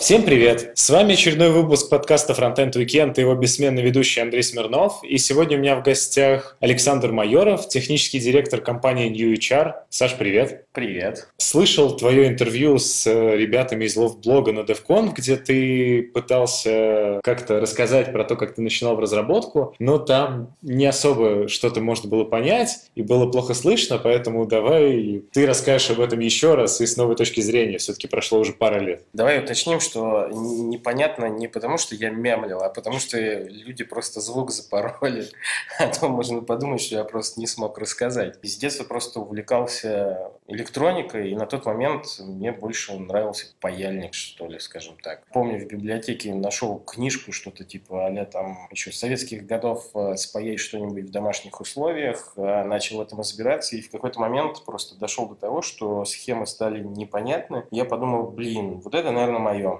[0.00, 0.72] Всем привет!
[0.76, 5.04] С вами очередной выпуск подкаста Frontend Weekend и его бессменный ведущий Андрей Смирнов.
[5.04, 9.74] И сегодня у меня в гостях Александр Майоров, технический директор компании New HR.
[9.90, 10.64] Саш, привет!
[10.72, 11.28] Привет!
[11.36, 18.10] Слышал твое интервью с э, ребятами из лофт-блога на DevCon, где ты пытался как-то рассказать
[18.10, 22.84] про то, как ты начинал в разработку, но там не особо что-то можно было понять,
[22.94, 27.16] и было плохо слышно, поэтому давай ты расскажешь об этом еще раз и с новой
[27.16, 27.76] точки зрения.
[27.76, 29.02] Все-таки прошло уже пара лет.
[29.12, 34.50] Давай уточним, что непонятно не потому, что я мямлил, а потому что люди просто звук
[34.50, 35.26] запороли.
[35.78, 38.38] А то можно подумать, что я просто не смог рассказать.
[38.42, 44.58] С детства просто увлекался электроникой, и на тот момент мне больше нравился паяльник, что ли,
[44.58, 45.22] скажем так.
[45.32, 51.04] Помню, в библиотеке нашел книжку, что-то типа а там еще советских годов э, спаять что-нибудь
[51.04, 55.34] в домашних условиях, э, начал в этом разбираться, и в какой-то момент просто дошел до
[55.34, 57.64] того, что схемы стали непонятны.
[57.70, 59.79] Я подумал, блин, вот это, наверное, мое.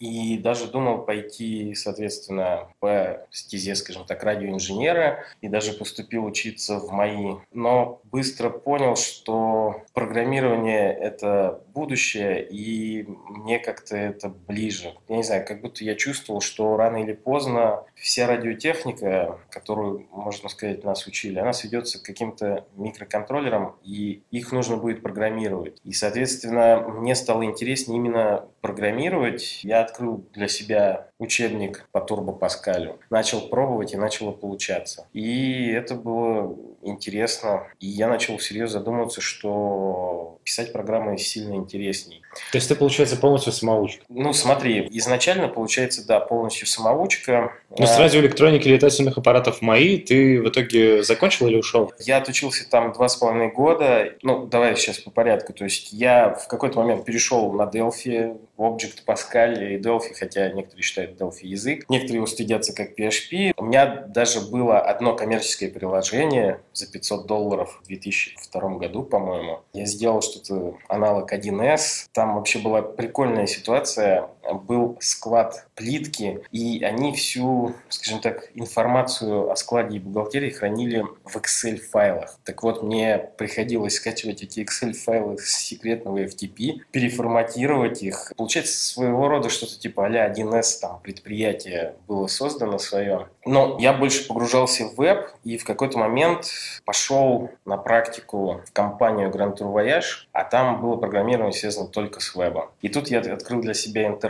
[0.00, 6.90] И даже думал пойти, соответственно, по стезе, скажем так, радиоинженера, и даже поступил учиться в
[6.90, 7.36] МАИ.
[7.52, 14.94] Но быстро понял, что программирование— это будущее, и мне как-то это ближе.
[15.08, 20.48] Я не знаю, как будто я чувствовал, что рано или поздно вся радиотехника, которую, можно
[20.48, 25.78] сказать, нас учили, она сведется к каким-то микроконтроллерам, и их нужно будет программировать.
[25.84, 29.60] И, соответственно, мне стало интереснее именно программировать.
[29.62, 35.06] Я открыл для себя учебник по Турбо Паскалю, начал пробовать и начало получаться.
[35.12, 37.68] И это было интересно.
[37.78, 42.22] И я начал всерьез задумываться, что писать программы сильно интересней.
[42.52, 44.04] То есть ты, получается, полностью самоучка?
[44.08, 47.52] Ну, смотри, изначально, получается, да, полностью самоучка.
[47.76, 51.92] Но с а радиоэлектроники летательных аппаратов МАИ ты в итоге закончил или ушел?
[51.98, 54.14] Я отучился там два с половиной года.
[54.22, 55.52] Ну, давай сейчас по порядку.
[55.52, 60.82] То есть я в какой-то момент перешел на Delphi, Object, Pascal и Delphi, хотя некоторые
[60.82, 61.84] считают Delphi язык.
[61.88, 63.54] Некоторые его стыдятся как PHP.
[63.56, 69.60] У меня даже было одно коммерческое приложение за 500 долларов в 2002 году, по-моему.
[69.72, 72.08] Я сделал что-то аналог 1С.
[72.12, 74.28] Там вообще была прикольная ситуация.
[74.52, 81.36] Был склад плитки, и они всю, скажем так, информацию о складе и бухгалтерии хранили в
[81.36, 82.38] Excel-файлах.
[82.44, 89.48] Так вот, мне приходилось скачивать эти Excel-файлы с секретного FTP, переформатировать их, получается своего рода
[89.48, 93.28] что-то типа а 1С, там предприятие было создано свое.
[93.44, 96.46] Но я больше погружался в веб и в какой-то момент
[96.84, 102.34] пошел на практику в компанию Grand Tour Voyage, а там было программирование связано только с
[102.34, 102.70] вебом.
[102.82, 104.29] И тут я открыл для себя интернет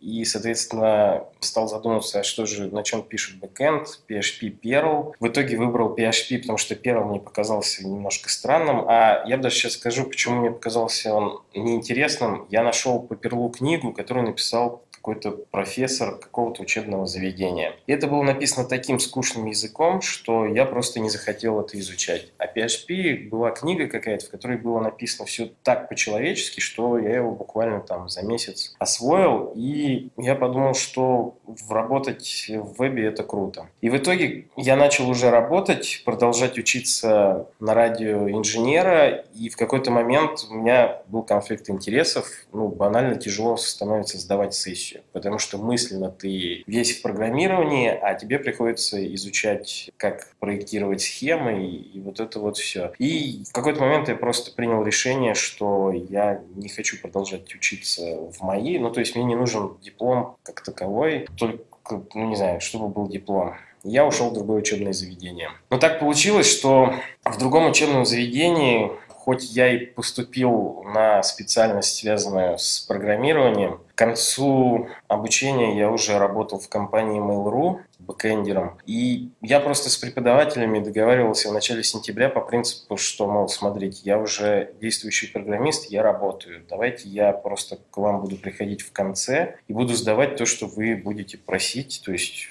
[0.00, 5.14] и, соответственно, стал задумываться, что же, на чем пишет бэкэнд, PHP, Perl.
[5.20, 9.72] В итоге выбрал PHP, потому что Perl мне показался немножко странным, а я даже сейчас
[9.74, 12.46] скажу, почему мне показался он неинтересным.
[12.50, 17.74] Я нашел по Perl книгу, которую написал какой-то профессор какого-то учебного заведения.
[17.86, 22.28] И это было написано таким скучным языком, что я просто не захотел это изучать.
[22.38, 27.32] А PHP была книга какая-то, в которой было написано все так по-человечески, что я его
[27.32, 31.36] буквально там за месяц освоил, и я подумал, что
[31.68, 33.68] работать в вебе это круто.
[33.82, 39.90] И в итоге я начал уже работать, продолжать учиться на радио инженера, и в какой-то
[39.90, 45.58] момент у меня был конфликт интересов, ну, банально тяжело становится сдавать сессию вещи, потому что
[45.58, 52.20] мысленно ты весь в программировании, а тебе приходится изучать, как проектировать схемы и, и вот
[52.20, 52.92] это вот все.
[52.98, 58.42] И в какой-то момент я просто принял решение, что я не хочу продолжать учиться в
[58.42, 62.88] МАИ, ну то есть мне не нужен диплом как таковой, только, ну не знаю, чтобы
[62.88, 63.54] был диплом
[63.86, 65.50] я ушел в другое учебное заведение.
[65.68, 68.90] Но так получилось, что в другом учебном заведении
[69.24, 76.58] хоть я и поступил на специальность, связанную с программированием, к концу обучения я уже работал
[76.60, 78.78] в компании Mail.ru, бэкэндером.
[78.86, 84.18] И я просто с преподавателями договаривался в начале сентября по принципу, что, мол, смотрите, я
[84.18, 86.64] уже действующий программист, я работаю.
[86.68, 90.96] Давайте я просто к вам буду приходить в конце и буду сдавать то, что вы
[90.96, 92.48] будете просить, то есть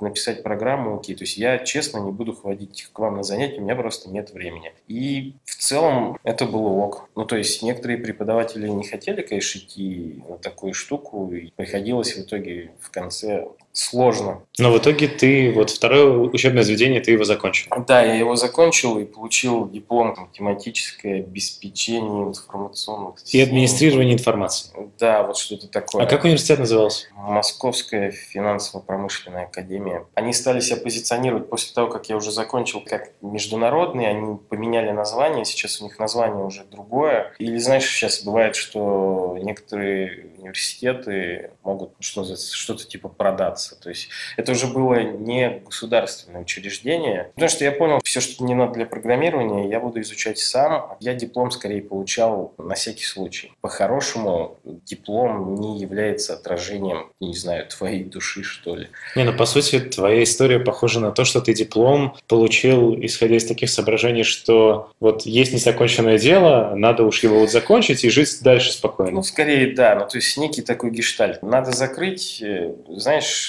[0.00, 1.14] написать программу, окей.
[1.14, 4.30] То есть я, честно, не буду ходить к вам на занятия, у меня просто нет
[4.30, 4.72] времени.
[4.88, 7.08] И в целом это было ок.
[7.14, 12.20] Ну, то есть некоторые преподаватели не хотели, конечно, идти на такую штуку, и приходилось в
[12.20, 14.42] итоге в конце сложно.
[14.58, 17.68] Но в итоге ты, вот второе учебное заведение, ты его закончил?
[17.86, 24.70] Да, я его закончил и получил диплом там, тематическое обеспечение информационных И администрирование информации?
[24.98, 26.04] Да, вот что-то такое.
[26.04, 27.06] А как университет назывался?
[27.14, 30.04] Московская финансово-промышленная академия.
[30.14, 35.44] Они стали себя позиционировать после того, как я уже закончил как международный, они поменяли название,
[35.44, 37.32] сейчас у них название уже другое.
[37.38, 43.61] Или знаешь, сейчас бывает, что некоторые университеты могут что-то что типа продаться.
[43.70, 47.30] То есть это уже было не государственное учреждение.
[47.34, 50.96] Потому что я понял, все, что мне надо для программирования, я буду изучать сам.
[51.00, 53.52] Я диплом скорее получал на всякий случай.
[53.60, 58.88] По-хорошему, диплом не является отражением, не знаю, твоей души, что ли.
[59.16, 63.46] Не, ну по сути, твоя история похожа на то, что ты диплом получил, исходя из
[63.46, 68.72] таких соображений, что вот есть незаконченное дело, надо уж его вот закончить и жить дальше
[68.72, 69.12] спокойно.
[69.12, 69.94] Ну, скорее, да.
[69.94, 71.42] Ну, то есть некий такой гештальт.
[71.42, 72.74] Надо закрыть, э,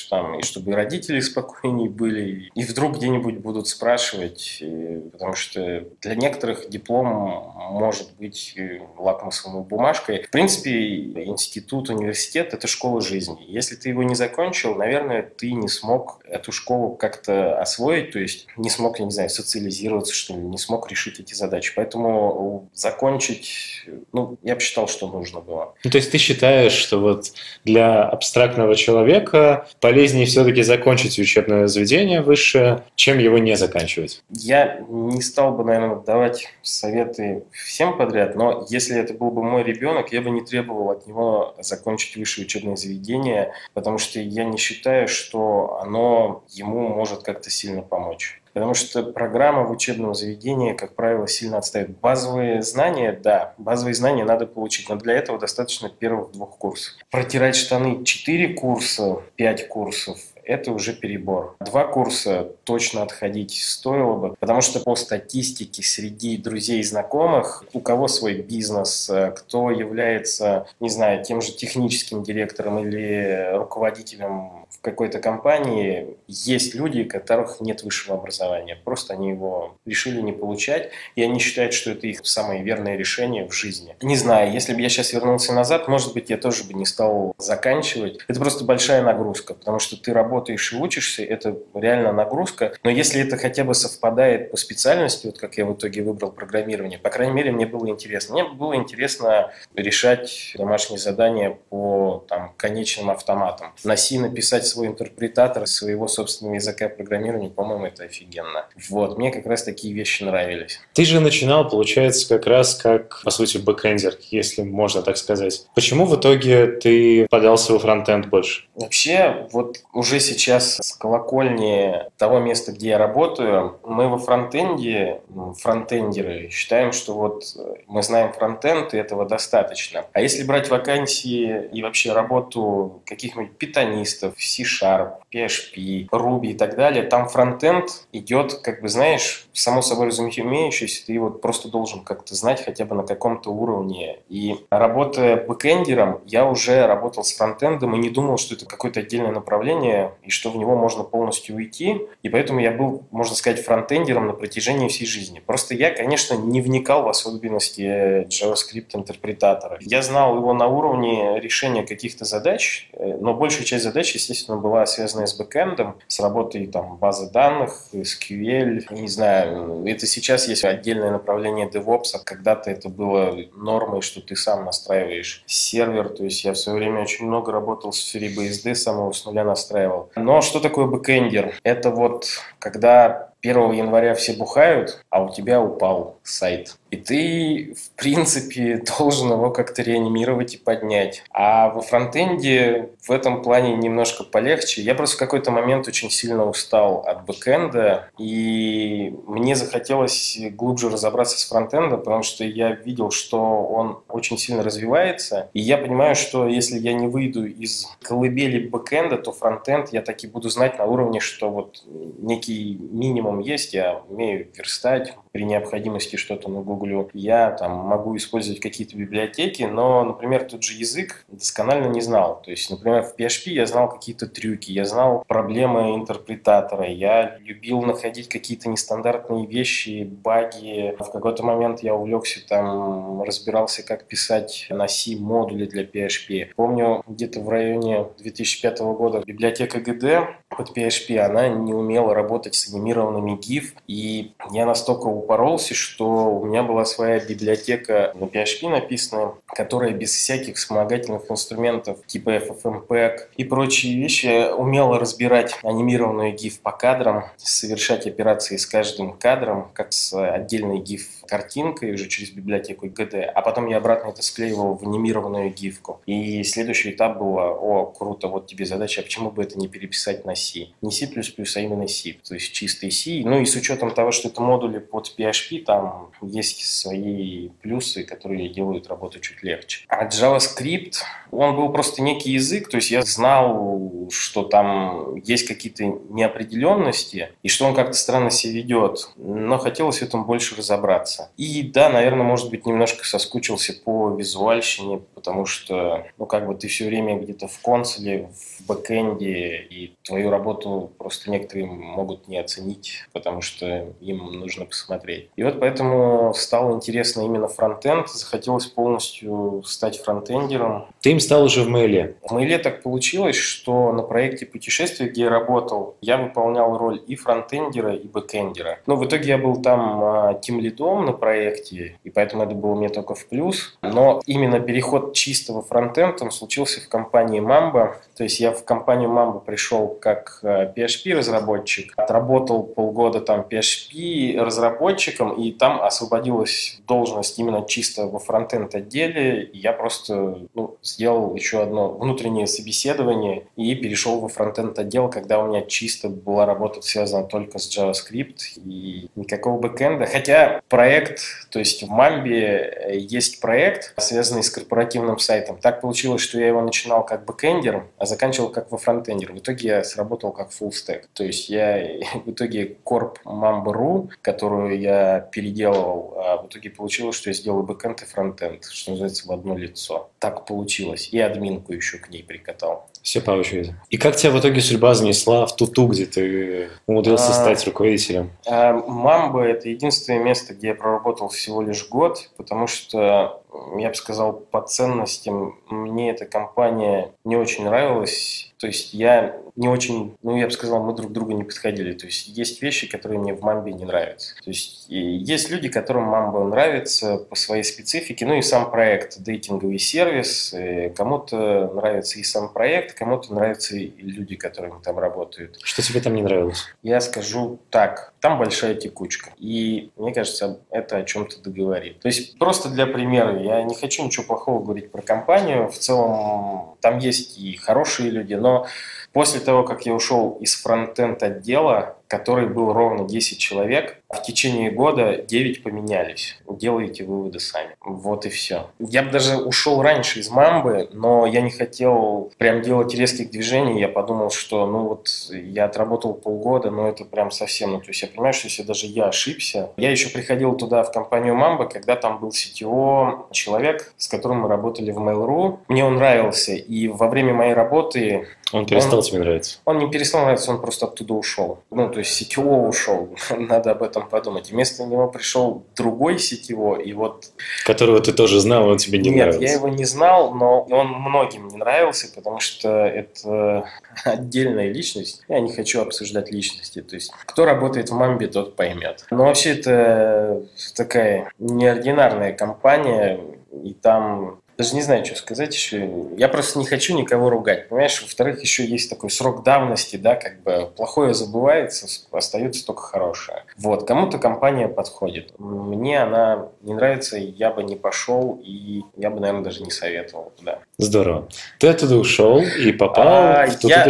[0.03, 5.33] знаешь, там, и чтобы и родители спокойнее были, и вдруг где-нибудь будут спрашивать, и, потому
[5.33, 10.23] что для некоторых диплом может быть э, лакмусовой бумажкой.
[10.23, 13.37] В принципе, институт, университет– это школа жизни.
[13.47, 18.47] Если ты его не закончил, наверное, ты не смог эту школу как-то освоить, то есть
[18.57, 21.73] не смог, я не знаю, социализироваться, что ли, не смог решить эти задачи.
[21.75, 25.73] Поэтому закончить, ну, я бы считал, что нужно было.
[25.83, 27.33] Ну, то есть ты считаешь, что вот
[27.63, 34.23] для абстрактного человека полезнее все-таки закончить учебное заведение высшее, чем его не заканчивать?
[34.29, 39.63] Я не стал бы, наверное, давать советы всем подряд, но если это был бы мой
[39.63, 44.57] ребенок, я бы не требовал от него закончить высшее учебное заведение, потому что я не
[44.57, 48.41] считаю, что оно ему может как-то сильно помочь.
[48.53, 51.97] Потому что программа в учебном заведении, как правило, сильно отстает.
[51.99, 56.93] Базовые знания, да, базовые знания надо получить, но для этого достаточно первых двух курсов.
[57.09, 61.55] Протирать штаны 4 курса, 5 курсов, это уже перебор.
[61.59, 67.79] Два курса точно отходить стоило бы, потому что по статистике среди друзей и знакомых, у
[67.79, 74.81] кого свой бизнес, э, кто является, не знаю, тем же техническим директором или руководителем в
[74.81, 78.77] какой-то компании, есть люди, у которых нет высшего образования.
[78.83, 83.47] Просто они его решили не получать, и они считают, что это их самое верное решение
[83.47, 83.95] в жизни.
[84.01, 87.33] Не знаю, если бы я сейчас вернулся назад, может быть, я тоже бы не стал
[87.37, 88.19] заканчивать.
[88.27, 92.73] Это просто большая нагрузка, потому что ты работаешь и учишься, это реально нагрузка.
[92.83, 96.99] Но если это хотя бы совпадает по специальности, вот как я в итоге выбрал программирование,
[96.99, 98.33] по крайней мере, мне было интересно.
[98.33, 103.73] Мне было интересно решать домашние задания по там, конечным автоматам.
[103.83, 108.65] На C написать свой интерпретатор своего собственного языка программирования, по-моему, это офигенно.
[108.89, 110.79] Вот, мне как раз такие вещи нравились.
[110.93, 115.65] Ты же начинал, получается, как раз как, по сути, бэкэндер, если можно так сказать.
[115.75, 118.65] Почему в итоге ты подался во фронтенд больше?
[118.75, 125.21] Вообще, вот уже сейчас с колокольни того места, где я работаю, мы во фронтенде,
[125.59, 130.05] фронтендеры, считаем, что вот э, мы знаем фронтенд, и этого достаточно.
[130.13, 137.03] А если брать вакансии и вообще работу каких-нибудь питонистов, C-Sharp, PHP, Ruby и так далее,
[137.03, 142.63] там фронтенд идет, как бы, знаешь, само собой разумеющийся, ты вот просто должен как-то знать
[142.63, 144.19] хотя бы на каком-то уровне.
[144.29, 149.31] И работая бэкэндером, я уже работал с фронтендом и не думал, что это какое-то отдельное
[149.31, 152.01] направление, и что в него можно полностью уйти.
[152.21, 155.41] И поэтому я был, можно сказать, фронтендером на протяжении всей жизни.
[155.45, 159.77] Просто я, конечно, не вникал в особенности JavaScript интерпретатора.
[159.81, 164.85] Я знал его на уровне решения каких-то задач, э, но большая часть задач, естественно, была
[164.85, 171.11] связана с бэкэндом, с работой там, базы данных, SQL, не знаю, это сейчас есть отдельное
[171.11, 176.53] направление DevOps, а когда-то это было нормой, что ты сам настраиваешь сервер, то есть я
[176.53, 180.59] в свое время очень много работал в сфере BSD, самого с нуля настраивал но что
[180.59, 181.55] такое бэкэндер?
[181.63, 182.27] Это вот
[182.59, 186.77] когда 1 января все бухают, а у тебя упал сайт.
[186.93, 191.23] И ты, в принципе, должен его как-то реанимировать и поднять.
[191.31, 194.83] А во фронтенде в этом плане немножко полегче.
[194.83, 201.39] Я просто в какой-то момент очень сильно устал от бэкэнда, и мне захотелось глубже разобраться
[201.39, 206.47] с фронтендом, потому что я видел, что он очень сильно развивается, и я понимаю, что
[206.47, 211.19] если я не выйду из колыбели бэкэнда, то фронтенд я таки буду знать на уровне,
[211.19, 217.09] что вот некий минимум есть, я умею верстать, при необходимости что-то нагуглю.
[217.13, 222.39] Я там могу использовать какие-то библиотеки, но, например, тот же язык досконально не знал.
[222.45, 227.81] То есть, например, в PHP я знал какие-то трюки, я знал проблемы интерпретатора, я любил
[227.81, 230.95] находить какие-то нестандартные вещи, баги.
[230.99, 236.49] В какой-то момент я увлекся там, разбирался, как писать на C модули для PHP.
[236.55, 242.69] Помню, где-то в районе 2005 года библиотека GD под PHP, она не умела работать с
[242.73, 249.33] анимированными GIF, и я настолько упоролся, что у меня была своя библиотека на PHP написанная,
[249.45, 256.71] которая без всяких вспомогательных инструментов типа FFmpeg и прочие вещи умела разбирать анимированную GIF по
[256.71, 263.21] кадрам, совершать операции с каждым кадром, как с отдельной GIF картинкой уже через библиотеку GD,
[263.21, 266.01] а потом я обратно это склеивал в анимированную гифку.
[266.05, 270.25] И следующий этап был, о, круто, вот тебе задача, а почему бы это не переписать
[270.25, 270.67] на C?
[270.81, 273.21] Не C++, а именно C, то есть чистый C.
[273.23, 278.49] Ну и с учетом того, что это модули под PHP, там есть свои плюсы, которые
[278.49, 279.85] делают работу чуть легче.
[279.87, 280.95] А JavaScript,
[281.31, 287.47] он был просто некий язык, то есть я знал, что там есть какие-то неопределенности, и
[287.47, 291.31] что он как-то странно себя ведет, но хотелось в этом больше разобраться.
[291.37, 296.67] И да, наверное, может быть, немножко соскучился по визуальщине, потому что, ну, как бы ты
[296.67, 303.05] все время где-то в консоле, в бэкэнде, и твою работу просто некоторые могут не оценить,
[303.13, 305.29] потому что им нужно посмотреть.
[305.35, 310.87] И вот поэтому стало интересно именно фронтенд, захотелось полностью стать фронтендером.
[311.01, 312.17] Ты им стал уже в Mail е?
[312.23, 317.01] В Mail е так получилось, что на проекте путешествия, где я работал, я выполнял роль
[317.07, 318.79] и фронтендера, и бэкендера.
[318.85, 322.55] Но в итоге я был там а, team lead ом на проекте, и поэтому это
[322.55, 323.77] было мне только в плюс.
[323.81, 327.95] Но именно переход чистого фронтенда случился в компании Mamba.
[328.15, 335.51] То есть я в компанию Mamba пришел как PHP-разработчик, а, отработал полгода там PHP-разработчиком, и
[335.51, 339.43] там освободилась должность именно чисто во фронтенд отделе.
[339.43, 345.39] И я просто ну, сделал еще одно внутреннее собеседование и перешел во фронтенд отдел, когда
[345.39, 350.05] у меня чисто была работа связана только с JavaScript и никакого бэкэнда.
[350.05, 355.57] Хотя проект, то есть в Mamba э, есть проект, связанный с корпоративным сайтом.
[355.57, 359.31] Так получилось, что я его начинал как бэкэндер, а заканчивал как во фронтендер.
[359.33, 361.05] В итоге я сработал как full stack.
[361.13, 367.29] То есть я в итоге корп Mamba.ru, которую я переделывал, а в итоге получилось, что
[367.29, 370.09] я сделал бэкэнд и фронтенд, что называется, в одно лицо.
[370.19, 371.09] Так получилось.
[371.11, 372.87] И админку еще к ней прикатал.
[373.01, 373.75] Все по очереди.
[373.89, 378.31] И как тебя в итоге судьба занесла в Tutu, где ты умудрился а, стать руководителем?
[378.47, 383.42] А, Мамба– это единственное место, где я проработал всего лишь год, потому что
[383.77, 388.49] я бы сказал, по ценностям мне эта компания не очень нравилась.
[388.57, 391.93] То есть я не очень, ну, я бы сказал, мы друг другу не подходили.
[391.93, 394.35] То есть есть вещи, которые мне в Мамбе не нравятся.
[394.35, 399.79] То есть есть люди, которым Мамба нравится по своей специфике, ну и сам проект, дейтинговый
[399.79, 400.55] сервис.
[400.95, 405.59] Кому-то нравится и сам проект, кому-то нравятся и люди, которые там работают.
[405.61, 406.63] Что тебе там не нравилось?
[406.81, 409.31] Я скажу так, там большая текучка.
[409.37, 411.99] И мне кажется, это о чем-то договорит.
[411.99, 415.67] То есть просто для примера, я не хочу ничего плохого говорить про компанию.
[415.67, 418.65] В целом там есть и хорошие люди, но
[419.11, 423.97] после того, как я ушел из фронтенд отдела, который был ровно 10 человек.
[424.07, 426.37] В течение года 9 поменялись.
[426.47, 427.75] Делайте выводы сами.
[427.81, 428.67] Вот и все.
[428.77, 433.79] Я бы даже ушел раньше из Мамбы, но я не хотел прям делать резких движений.
[433.79, 437.71] Я подумал, что ну вот я отработал полгода, но это прям совсем...
[437.71, 439.71] Ну, то есть я понимаю, что если даже я ошибся.
[439.77, 444.49] Я еще приходил туда, в компанию Мамба, когда там был CTO человек, с которым мы
[444.49, 445.57] работали в Mail.ru.
[445.67, 449.57] Мне он нравился, и во время моей работы он перестал он, тебе нравиться?
[449.65, 451.59] Он не перестал нравиться, он просто оттуда ушел.
[451.71, 454.51] Ну, то есть сетевого ушел, надо об этом подумать.
[454.51, 457.31] Вместо него пришел другой сетево, и вот...
[457.65, 459.39] Которого ты тоже знал, он тебе не Нет, нравился.
[459.39, 463.65] Нет, я его не знал, но он многим не нравился, потому что это
[464.03, 465.23] отдельная личность.
[465.27, 466.81] Я не хочу обсуждать личности.
[466.81, 469.05] То есть, кто работает в Мамбе, тот поймет.
[469.09, 470.43] Но вообще это
[470.75, 473.19] такая неординарная компания,
[473.63, 475.89] и там даже не знаю, что сказать еще.
[476.15, 477.69] Я просто не хочу никого ругать.
[477.69, 483.43] Понимаешь, во-вторых, еще есть такой срок давности, да, как бы плохое забывается, остается только хорошее.
[483.57, 485.33] Вот, кому-то компания подходит.
[485.39, 490.31] Мне она не нравится, я бы не пошел, и я бы, наверное, даже не советовал
[490.37, 490.59] туда.
[490.77, 491.27] Здорово.
[491.59, 493.63] Ты оттуда ушел и попал а, в.
[493.63, 493.87] Я,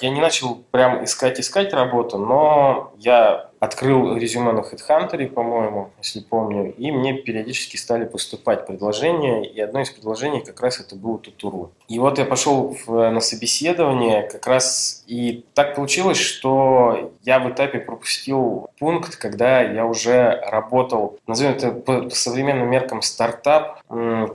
[0.00, 6.72] я не начал прям искать-искать работу, но я открыл резюме на HeadHunter, по-моему, если помню,
[6.72, 11.72] и мне периодически стали поступать предложения, и одно из предложений как раз это было Тутуру.
[11.88, 17.50] И вот я пошел в, на собеседование как раз, и так получилось, что я в
[17.50, 23.80] этапе пропустил пункт, когда я уже работал, назовем это по, по современным меркам стартап,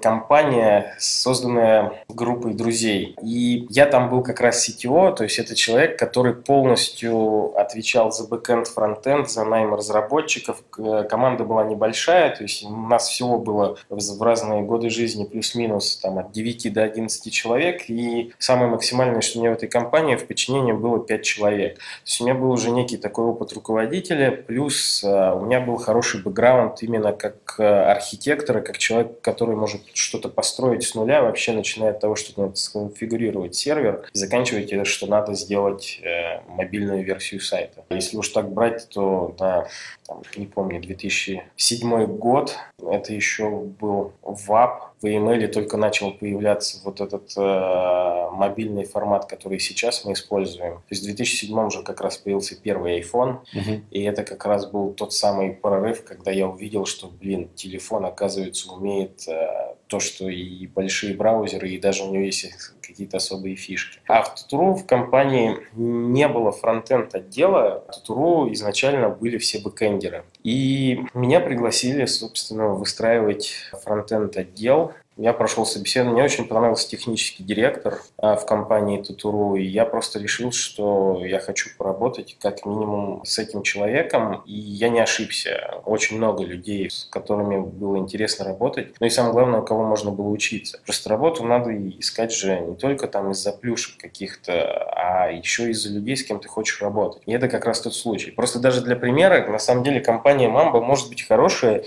[0.01, 3.15] компания, созданная группой друзей.
[3.21, 8.27] И я там был как раз CTO, то есть это человек, который полностью отвечал за
[8.27, 10.63] бэкэнд, фронтенд, фронтенд, за найм разработчиков.
[11.10, 16.18] Команда была небольшая, то есть у нас всего было в разные годы жизни плюс-минус там,
[16.18, 17.90] от 9 до 11 человек.
[17.90, 21.75] И самое максимальное, что у меня в этой компании, в подчинении было 5 человек.
[21.75, 25.78] То есть у меня был уже некий такой опыт руководителя, плюс э, у меня был
[25.78, 31.51] хороший бэкграунд именно как э, архитектора, как человек, который может что-то построить с нуля, вообще
[31.54, 37.04] начиная от того, что надо сконфигурировать сервер, и заканчивая тем, что надо сделать э, мобильную
[37.04, 37.84] версию сайта.
[37.90, 39.00] Если уж так брать, то
[39.39, 39.67] на,
[40.05, 47.01] там, не помню, 2007 год, это еще был WAP, в email только начал появляться вот
[47.01, 50.75] этот э, мобильный формат, который сейчас мы используем.
[50.75, 53.81] То есть в 2007 уже как раз появился первый iPhone, угу.
[53.89, 58.72] и это как раз был тот самый прорыв, когда я увидел, что, блин, телефон, оказывается,
[58.72, 62.50] умеет э, то, что и большие браузеры, и даже у него есть
[62.81, 64.00] какие-то особые фишки.
[64.08, 70.24] А в Тутуру в компании не было фронтенд отдела, в Тутуру изначально были все бэкэндеры.
[70.43, 73.53] И меня пригласили, собственно, выстраивать
[73.84, 74.90] фронтенд отдел
[75.22, 80.20] я прошел собеседование, мне очень понравился технический директор а, в компании Тутуру, и я просто
[80.20, 85.82] решил, что я хочу поработать как минимум с этим человеком, и я не ошибся.
[85.86, 90.12] Очень много людей, с которыми было интересно работать, ну и самое главное, у кого можно
[90.12, 90.80] было учиться.
[90.86, 96.18] Просто работу надо искать же не только там из-за плюшек каких-то, а еще из-за людей,
[96.18, 97.22] с кем ты хочешь работать.
[97.28, 98.32] И это как раз тот случай.
[98.32, 101.84] Просто даже для примера, на самом деле компания Mamba может быть хорошая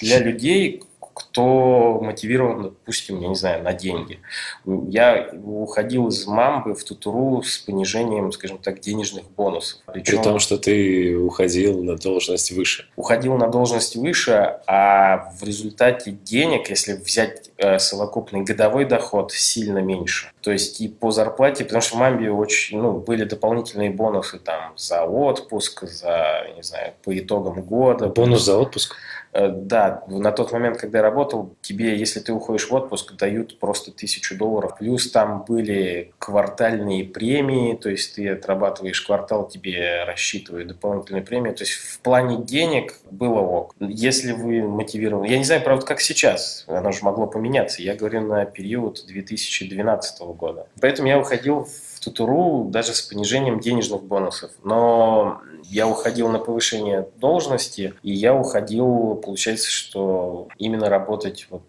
[0.00, 0.82] для людей,
[1.18, 4.20] кто мотивирован, допустим, я не знаю, на деньги.
[4.64, 9.80] Я уходил из мамбы в тутуру с понижением, скажем так, денежных бонусов.
[9.86, 12.88] Причем, При том, что ты уходил на должность выше.
[12.96, 19.78] Уходил на должность выше, а в результате денег, если взять э, совокупный годовой доход, сильно
[19.78, 20.30] меньше.
[20.40, 24.72] То есть и по зарплате, потому что в мамбе очень, ну, были дополнительные бонусы там
[24.76, 28.06] за отпуск, за, не знаю, по итогам года.
[28.08, 28.94] Бонус за отпуск?
[29.32, 33.58] Э, да, на тот момент, когда я работал, тебе, если ты уходишь в отпуск, дают
[33.58, 34.76] просто тысячу долларов.
[34.78, 41.52] Плюс там были квартальные премии, то есть ты отрабатываешь квартал, тебе рассчитывают дополнительные премии.
[41.52, 43.74] То есть в плане денег было ок.
[43.80, 45.26] Если вы мотивированы...
[45.26, 46.64] Я не знаю, правда, как сейчас.
[46.66, 47.82] Оно же могло поменяться.
[47.82, 50.66] Я говорю на период 2012 года.
[50.80, 54.50] Поэтому я уходил в Тутуру даже с понижением денежных бонусов.
[54.64, 61.62] Но я уходил на повышение должности, и я уходил, получается, что именно работать вот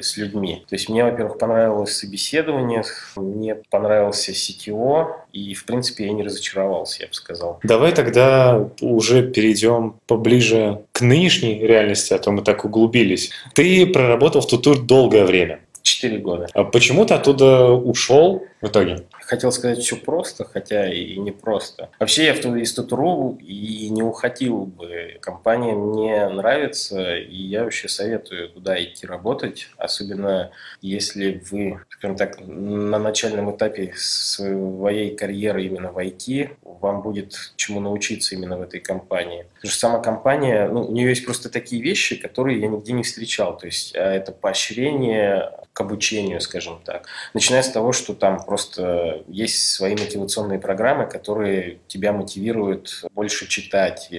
[0.00, 0.64] с людьми.
[0.68, 2.84] То есть мне, во-первых, понравилось собеседование,
[3.16, 7.60] мне понравился CTO, и, в принципе, я не разочаровался, я бы сказал.
[7.62, 13.30] Давай тогда уже перейдем поближе к нынешней реальности, а то мы так углубились.
[13.54, 15.60] Ты проработал в Тутур долгое время.
[15.82, 16.46] Четыре года.
[16.54, 19.04] А почему ты оттуда ушел в итоге?
[19.24, 21.90] Хотел сказать все просто, хотя и не просто.
[21.98, 25.18] Вообще я в из Татуру и не уходил бы.
[25.20, 32.40] Компания мне нравится, и я вообще советую туда идти работать, особенно если вы, скажем так,
[32.40, 38.80] на начальном этапе своей карьеры именно в IT, вам будет чему научиться именно в этой
[38.80, 39.46] компании.
[39.54, 43.02] Потому что сама компания, ну, у нее есть просто такие вещи, которые я нигде не
[43.02, 43.56] встречал.
[43.56, 47.06] То есть а это поощрение к обучению, скажем так.
[47.34, 54.10] Начиная с того, что там просто есть свои мотивационные программы, которые тебя мотивируют больше читать.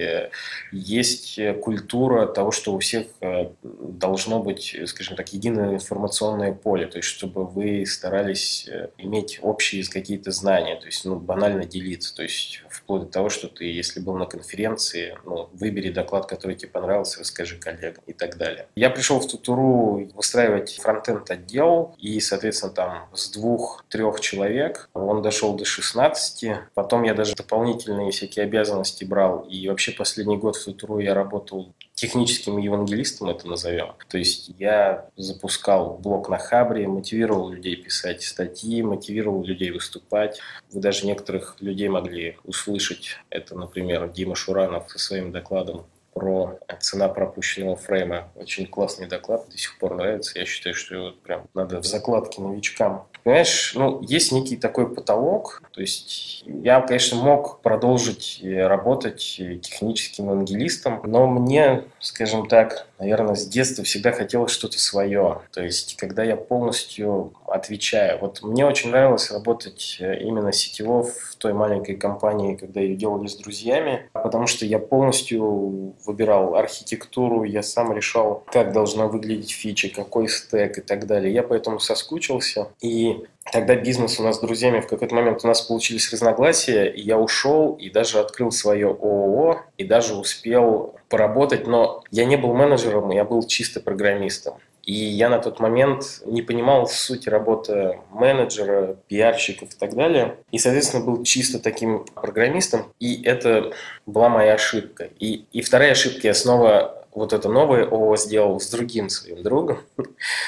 [0.72, 6.98] Есть культура того, что у всех э, должно быть, скажем так, единое информационное поле, то
[6.98, 12.22] есть чтобы вы старались э, иметь общие какие-то знания, то есть ну, банально делиться, то
[12.22, 16.70] есть вплоть до того, что ты, если был на конференции, ну, выбери доклад, который тебе
[16.70, 18.66] понравился, расскажи коллегам и так далее.
[18.76, 25.54] Я пришел в Тутуру выстраивать фронтенд отдел, и, соответственно, там с двух-трех человек он дошел
[25.54, 26.50] до 16.
[26.74, 31.74] Потом я даже дополнительные всякие обязанности брал, и вообще последний год в Тутуру я работал
[31.96, 33.94] техническим евангелистом это назовем.
[34.08, 40.38] То есть я запускал блог на Хабре, мотивировал людей писать статьи, мотивировал людей выступать.
[40.70, 43.16] Вы даже некоторых людей могли услышать.
[43.30, 48.28] Это, например, Дима Шуранов со своим докладом про цена пропущенного фрейма.
[48.36, 50.38] Очень классный доклад, до сих пор нравится.
[50.38, 55.60] Я считаю, что его прям надо в закладке новичкам Понимаешь, ну, есть некий такой потолок,
[55.72, 63.44] то есть я, конечно, мог продолжить работать техническим ангелистом, но мне, скажем так, наверное, с
[63.48, 65.40] детства всегда хотелось что-то свое.
[65.50, 68.20] То есть, когда я полностью отвечаю.
[68.20, 73.26] Вот мне очень нравилось работать э, именно сетево в той маленькой компании, когда ее делали
[73.26, 79.88] с друзьями, потому что я полностью выбирал архитектуру, я сам решал, как должна выглядеть фича,
[79.88, 81.32] какой стек и так далее.
[81.32, 82.68] Я поэтому соскучился.
[82.80, 87.00] И Тогда бизнес у нас с друзьями в какой-то момент у нас получились разногласия, и
[87.00, 92.54] я ушел и даже открыл свое ООО, и даже успел поработать, но я не был
[92.54, 94.54] менеджером, я был чисто программистом.
[94.86, 100.36] И я на тот момент не понимал сути работы менеджера, пиарщиков и так далее.
[100.52, 102.92] И, соответственно, был чисто таким программистом.
[103.00, 103.72] И это
[104.06, 105.08] была моя ошибка.
[105.18, 109.78] И, и вторая ошибка, я снова вот это новое ООО сделал с другим своим другом,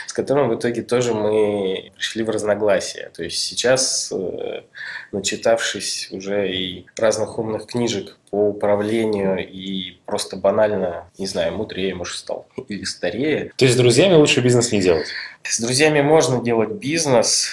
[0.07, 3.11] с которым в итоге тоже мы пришли в разногласия.
[3.17, 4.65] То есть сейчас, э,
[5.11, 12.17] начитавшись уже и разных умных книжек по управлению и просто банально, не знаю, мудрее, может,
[12.17, 13.51] стал или старее.
[13.57, 15.09] То есть с друзьями лучше бизнес не делать?
[15.45, 17.49] С друзьями можно делать бизнес,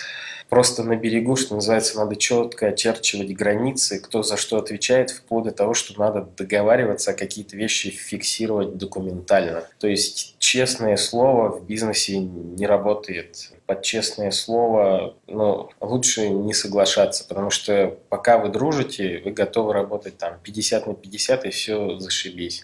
[0.55, 5.51] просто на берегу, что называется, надо четко очерчивать границы, кто за что отвечает, вплоть до
[5.51, 9.65] того, что надо договариваться, а какие-то вещи фиксировать документально.
[9.79, 13.51] То есть честное слово в бизнесе не работает.
[13.65, 20.17] Под честное слово ну, лучше не соглашаться, потому что пока вы дружите, вы готовы работать
[20.17, 22.63] там 50 на 50 и все зашибись.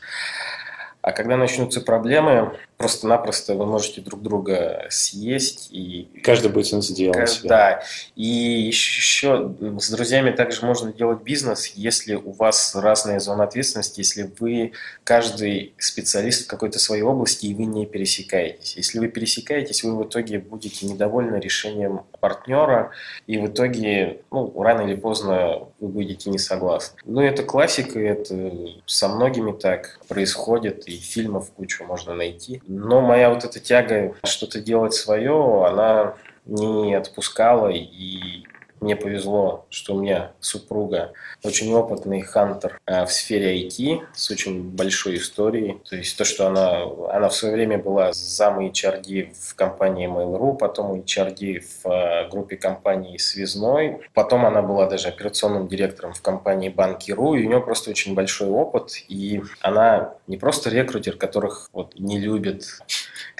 [1.01, 6.09] А когда начнутся проблемы, просто-напросто вы можете друг друга съесть и...
[6.23, 7.49] Каждый будет за делом себя.
[7.49, 7.83] Да.
[8.15, 14.31] И еще с друзьями также можно делать бизнес, если у вас разные зоны ответственности, если
[14.39, 18.75] вы каждый специалист в какой-то своей области и вы не пересекаетесь.
[18.77, 22.91] Если вы пересекаетесь, вы в итоге будете недовольны решением партнера,
[23.27, 26.99] и в итоге, ну, рано или поздно вы будете не согласны.
[27.05, 28.51] Ну, это классика, это
[28.85, 32.61] со многими так происходит, и фильмов кучу можно найти.
[32.73, 36.13] Но моя вот эта тяга что-то делать свое, она
[36.45, 38.45] не отпускала, и
[38.81, 41.13] мне повезло, что у меня супруга
[41.43, 45.77] очень опытный хантер э, в сфере IT с очень большой историей.
[45.87, 46.81] То есть то, что она,
[47.15, 52.57] она в свое время была зам HRD в компании Mail.ru, потом HRD в э, группе
[52.57, 57.91] компании Связной, потом она была даже операционным директором в компании Банки.ру, и у нее просто
[57.91, 62.65] очень большой опыт, и она не просто рекрутер, которых вот не любит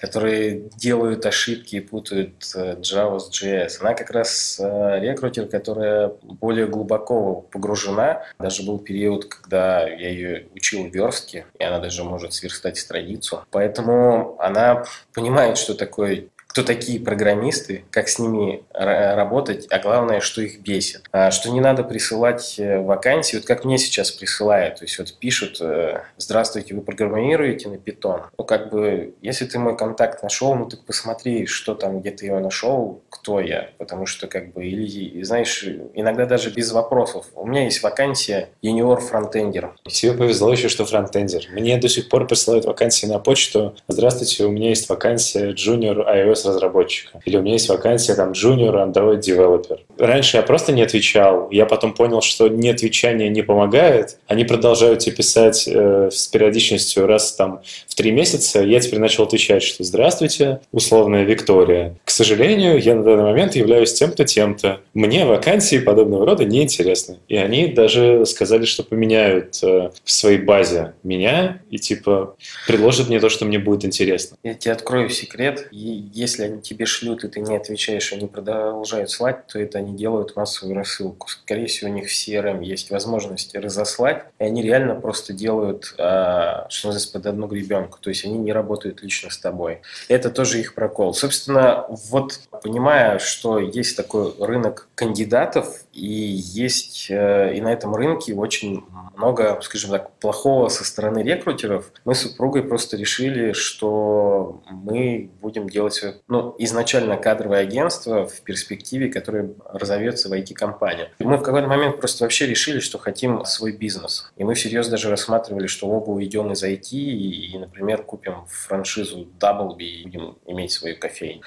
[0.02, 3.80] которые делают ошибки и путают э, Java с JS.
[3.80, 4.98] Она как раз э,
[5.32, 8.22] рекрутер, которая более глубоко погружена.
[8.38, 13.44] Даже был период, когда я ее учил верстке, и она даже может сверстать страницу.
[13.50, 20.42] Поэтому она понимает, что такое кто такие программисты, как с ними работать, а главное, что
[20.42, 21.04] их бесит.
[21.10, 25.14] А, что не надо присылать э, вакансии, вот как мне сейчас присылают, то есть вот
[25.18, 28.24] пишут, э, здравствуйте, вы программируете на Python.
[28.36, 32.26] Ну, как бы, если ты мой контакт нашел, ну, так посмотри, что там, где ты
[32.26, 37.24] его нашел, кто я, потому что, как бы, или, знаешь, иногда даже без вопросов.
[37.34, 39.74] У меня есть вакансия юниор фронтендер.
[39.86, 41.46] Тебе повезло еще, что фронтендер.
[41.52, 43.74] Мне до сих пор присылают вакансии на почту.
[43.88, 47.20] Здравствуйте, у меня есть вакансия junior iOS разработчика.
[47.24, 49.78] Или у меня есть вакансия там junior Android developer.
[49.98, 51.48] Раньше я просто не отвечал.
[51.50, 54.18] Я потом понял, что не отвечание не помогает.
[54.26, 58.60] Они продолжают тебе писать э, с периодичностью раз там в три месяца.
[58.60, 61.96] Я теперь начал отвечать, что здравствуйте, условная Виктория.
[62.04, 64.80] К сожалению, я на данный момент являюсь тем-то, тем-то.
[64.94, 67.18] Мне вакансии подобного рода не интересны.
[67.28, 73.20] И они даже сказали, что поменяют э, в своей базе меня и типа предложат мне
[73.20, 74.36] то, что мне будет интересно.
[74.42, 75.68] Я тебе открою секрет.
[75.70, 79.94] Есть если они тебе шлют, и ты не отвечаешь, они продолжают слать, то это они
[79.94, 81.28] делают массовую рассылку.
[81.28, 86.66] Скорее всего, у них в CRM есть возможность разослать, и они реально просто делают, а,
[86.70, 87.98] что называется, под одну гребенку.
[88.00, 89.82] То есть они не работают лично с тобой.
[90.08, 91.12] Это тоже их прокол.
[91.12, 98.34] Собственно, вот понимая, что есть такой рынок кандидатов, и есть э, и на этом рынке
[98.34, 98.84] очень
[99.16, 105.68] много, скажем так, плохого со стороны рекрутеров, мы с супругой просто решили, что мы будем
[105.68, 111.08] делать ну, изначально кадровое агентство в перспективе, которое разовьется в IT-компанию.
[111.18, 114.32] Мы в какой-то момент просто вообще решили, что хотим свой бизнес.
[114.36, 119.84] И мы всерьез даже рассматривали, что оба уйдем из IT и, например, купим франшизу Doublebee
[119.84, 121.42] и будем иметь свою кофейню.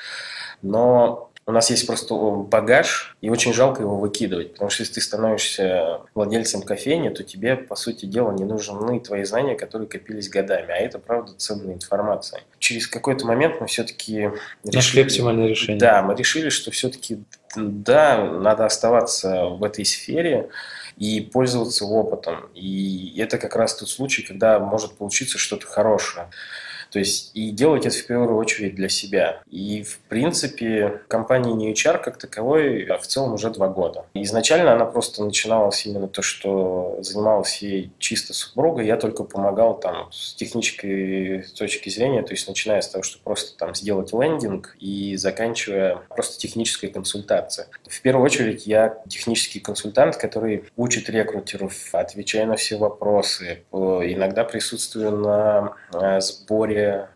[0.62, 5.02] Но у нас есть просто багаж, и очень жалко его выкидывать, потому что если ты
[5.02, 10.72] становишься владельцем кофейни, то тебе, по сути дела, не нужны твои знания, которые копились годами,
[10.72, 12.42] а это, правда, ценная информация.
[12.58, 14.32] Через какой-то момент мы все-таки...
[14.64, 15.80] Нашли оптимальное решение.
[15.80, 17.24] Да, мы решили, что все-таки,
[17.56, 20.50] да, надо оставаться в этой сфере,
[20.98, 22.50] и пользоваться опытом.
[22.54, 26.30] И это как раз тот случай, когда может получиться что-то хорошее.
[26.96, 29.42] То есть и делать это в первую очередь для себя.
[29.52, 34.06] И в принципе компания не HR как таковой а в целом уже два года.
[34.14, 40.10] Изначально она просто начиналась именно то, что занималась ей чисто супруга, я только помогал там
[40.14, 45.18] с технической точки зрения, то есть начиная с того, что просто там сделать лендинг и
[45.18, 47.68] заканчивая просто технической консультацией.
[47.90, 55.12] В первую очередь я технический консультант, который учит рекрутеров, отвечая на все вопросы, иногда присутствую
[55.12, 56.22] на э,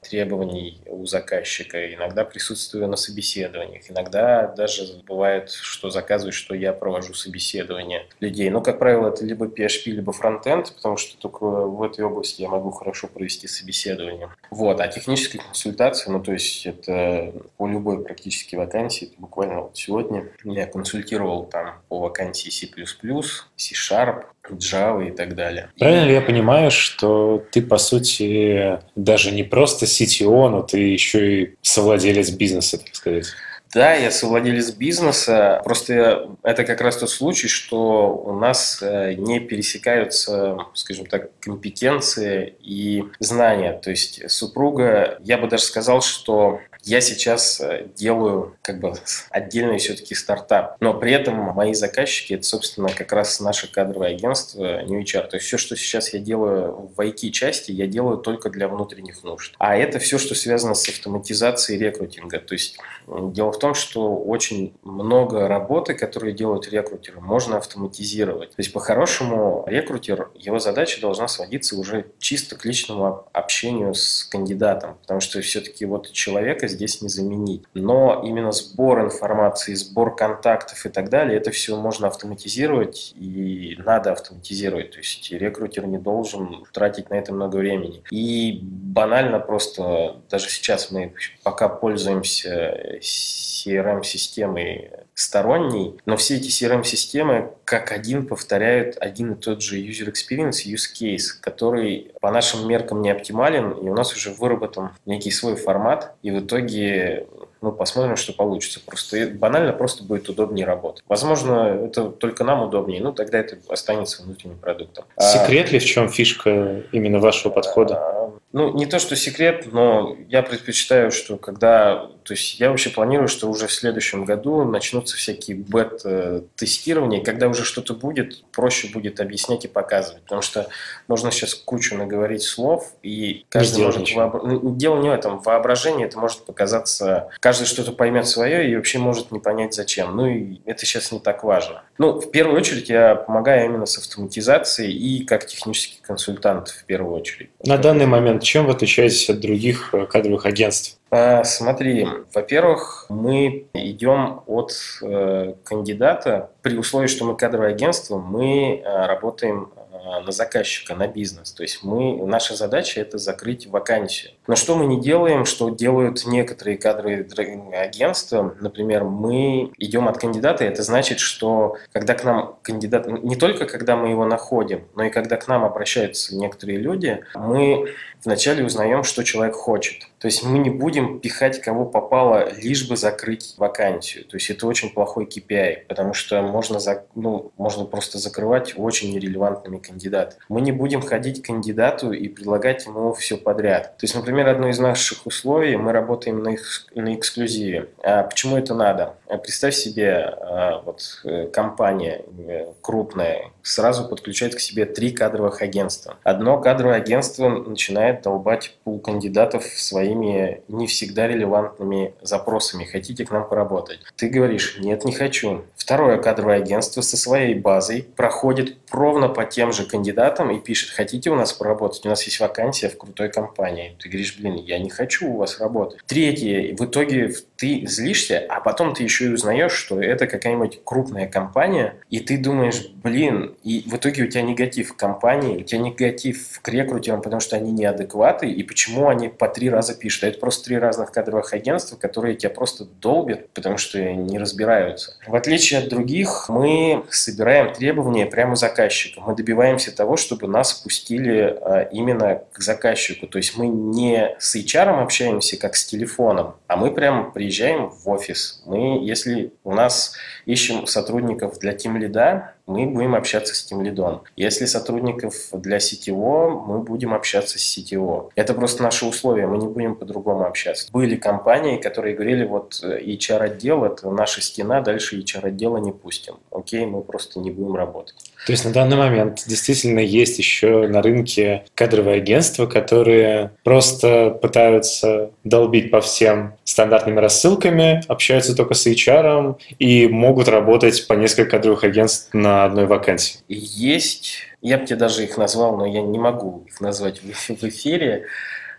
[0.01, 7.13] требований у заказчика, иногда присутствую на собеседованиях, иногда даже бывает, что заказывают, что я провожу
[7.13, 8.49] собеседование людей.
[8.49, 12.49] Но, как правило, это либо PHP, либо фронтенд, потому что только в этой области я
[12.49, 14.29] могу хорошо провести собеседование.
[14.51, 14.79] Вот.
[14.79, 20.29] А техническая консультация, ну, то есть это по любой практически вакансии, это буквально вот сегодня
[20.43, 24.25] я консультировал там по вакансии C++, C-Sharp,
[24.57, 25.69] Java и так далее.
[25.79, 31.41] Правильно ли я понимаю, что ты, по сути, даже не просто CTO, но ты еще
[31.41, 33.25] и совладелец бизнеса, так сказать?
[33.73, 35.61] Да, я совладелец бизнеса.
[35.63, 42.55] Просто это как раз тот случай, что у нас э, не пересекаются, скажем так, компетенции
[42.61, 43.73] и знания.
[43.73, 48.93] То есть супруга, я бы даже сказал, что я сейчас э, делаю как бы
[49.31, 54.81] отдельный все-таки стартап, но при этом мои заказчики это, собственно, как раз наше кадровое агентство
[54.83, 55.27] New HR.
[55.27, 59.55] То есть все, что сейчас я делаю в IT-части, я делаю только для внутренних нужд.
[59.59, 62.39] А это все, что связано с автоматизацией рекрутинга.
[62.39, 68.51] То есть дело в том, что очень много работы, которые делают рекрутеры, можно автоматизировать.
[68.51, 74.97] То есть по-хорошему рекрутер, его задача должна сводиться уже чисто к личному общению с кандидатом,
[75.01, 77.63] потому что все-таки вот человека здесь не заменить.
[77.73, 84.11] Но именно сбор информации, сбор контактов и так далее, это все можно автоматизировать и надо
[84.13, 84.91] автоматизировать.
[84.91, 88.03] То есть рекрутер не должен тратить на это много времени.
[88.11, 97.91] И банально просто, даже сейчас мы пока пользуемся CRM-системой сторонней, но все эти CRM-системы как
[97.91, 103.09] один повторяют один и тот же user experience, use case, который по нашим меркам не
[103.09, 107.27] оптимален, и у нас уже выработан некий свой формат, и в итоге
[107.61, 108.79] ну, посмотрим, что получится.
[108.85, 111.03] Просто банально просто будет удобнее работать.
[111.09, 115.03] Возможно, это только нам удобнее, ну, тогда это останется внутренним продуктом.
[115.17, 118.18] А секрет а, ли в чем фишка именно вашего подхода?
[118.51, 122.09] Ну, не то, что секрет, но я предпочитаю, что когда...
[122.23, 127.63] То есть я вообще планирую, что уже в следующем году начнутся всякие бет-тестирования, когда уже
[127.63, 130.23] что-то будет, проще будет объяснять и показывать.
[130.23, 130.67] Потому что
[131.07, 134.11] можно сейчас кучу наговорить слов, и каждый может...
[134.13, 134.43] Вообр...
[134.43, 135.39] Ну, дело не в этом.
[135.39, 137.29] Воображение это может показаться...
[137.39, 140.15] Каждый что-то поймет свое и вообще может не понять зачем.
[140.15, 141.83] Ну, и это сейчас не так важно.
[141.97, 147.15] Ну, в первую очередь я помогаю именно с автоматизацией и как технический консультант в первую
[147.15, 147.49] очередь.
[147.63, 150.97] На данный момент чем вы отличаетесь от других э, кадровых агентств?
[151.11, 158.81] А, смотри, во-первых, мы идем от э, кандидата при условии, что мы кадровое агентство, мы
[158.83, 159.69] э, работаем
[160.09, 161.51] Э, на заказчика, на бизнес.
[161.51, 164.31] То есть мы, наша задача– это закрыть вакансию.
[164.49, 167.23] Но что мы не делаем, что делают некоторые кадровые
[167.71, 173.67] агентства, например, мы идем от кандидата, это значит, что когда к нам кандидат, не только
[173.67, 179.03] когда мы его находим, но и когда к нам обращаются некоторые люди, мы вначале узнаем,
[179.03, 180.07] что человек хочет.
[180.19, 184.25] То есть мы не будем пихать кого попало, лишь бы закрыть вакансию.
[184.25, 189.13] То есть это очень плохой KPI, потому что можно, за, ну, можно просто закрывать очень
[189.13, 190.41] нерелевантными кандидатами.
[190.49, 193.97] Мы не будем ходить к кандидату и предлагать ему все подряд.
[193.97, 196.55] То есть, например, одно из наших условий, мы работаем на,
[196.95, 197.89] на эксклюзиве.
[198.03, 199.15] А почему это надо?
[199.27, 205.61] А представь себе, а, вот э, компания э, крупная сразу подключает к себе три кадровых
[205.61, 206.17] агентства.
[206.23, 212.85] Одно кадровое агентство начинает долбать пул кандидатов своими не всегда релевантными запросами.
[212.85, 213.99] Хотите к нам поработать?
[214.15, 215.63] Ты говоришь, нет, не хочу.
[215.75, 221.29] Второе кадровое агентство со своей базой проходит ровно по тем же кандидатам и пишет, хотите
[221.29, 222.05] у нас поработать?
[222.05, 223.95] У нас есть вакансия в крутой компании.
[223.99, 226.01] Ты говоришь, блин, я не хочу у вас работать.
[226.05, 231.27] Третье, в итоге ты злишься, а потом ты еще и узнаешь, что это какая-нибудь крупная
[231.27, 235.81] компания, и ты думаешь, блин, и в итоге у тебя негатив к компании, у тебя
[235.81, 240.23] негатив к рекрутерам, потому что они неадекваты, и почему они по три раза пишут.
[240.23, 245.17] Это просто три разных кадровых агентства, которые тебя просто долбят, потому что не разбираются.
[245.27, 249.19] В отличие от других, мы собираем требования прямо у заказчика.
[249.19, 253.27] Мы добиваемся того, чтобы нас пустили а, именно к заказчику.
[253.27, 258.07] То есть мы не с HR общаемся, как с телефоном, а мы прямо приезжаем в
[258.07, 258.61] офис.
[258.67, 260.15] Мы, если у нас
[260.49, 264.21] ищем сотрудников для Team Lead, мы будем общаться с тем лидом.
[264.35, 268.29] Если сотрудников для CTO, мы будем общаться с CTO.
[268.35, 270.87] Это просто наши условия, мы не будем по-другому общаться.
[270.91, 276.35] Были компании, которые говорили, вот э, HR-отдел– это наша стена, дальше HR-отдела не пустим.
[276.51, 278.15] Окей, мы просто не будем работать.
[278.45, 285.31] То есть на данный момент действительно есть еще на рынке кадровые агентства, которые просто пытаются
[285.43, 291.83] долбить по всем стандартными рассылками, общаются только с HR и могут работать по несколько кадровых
[291.83, 293.39] агентств на одной вакансии.
[293.47, 298.27] Есть, я бы тебе даже их назвал, но я не могу их назвать в эфире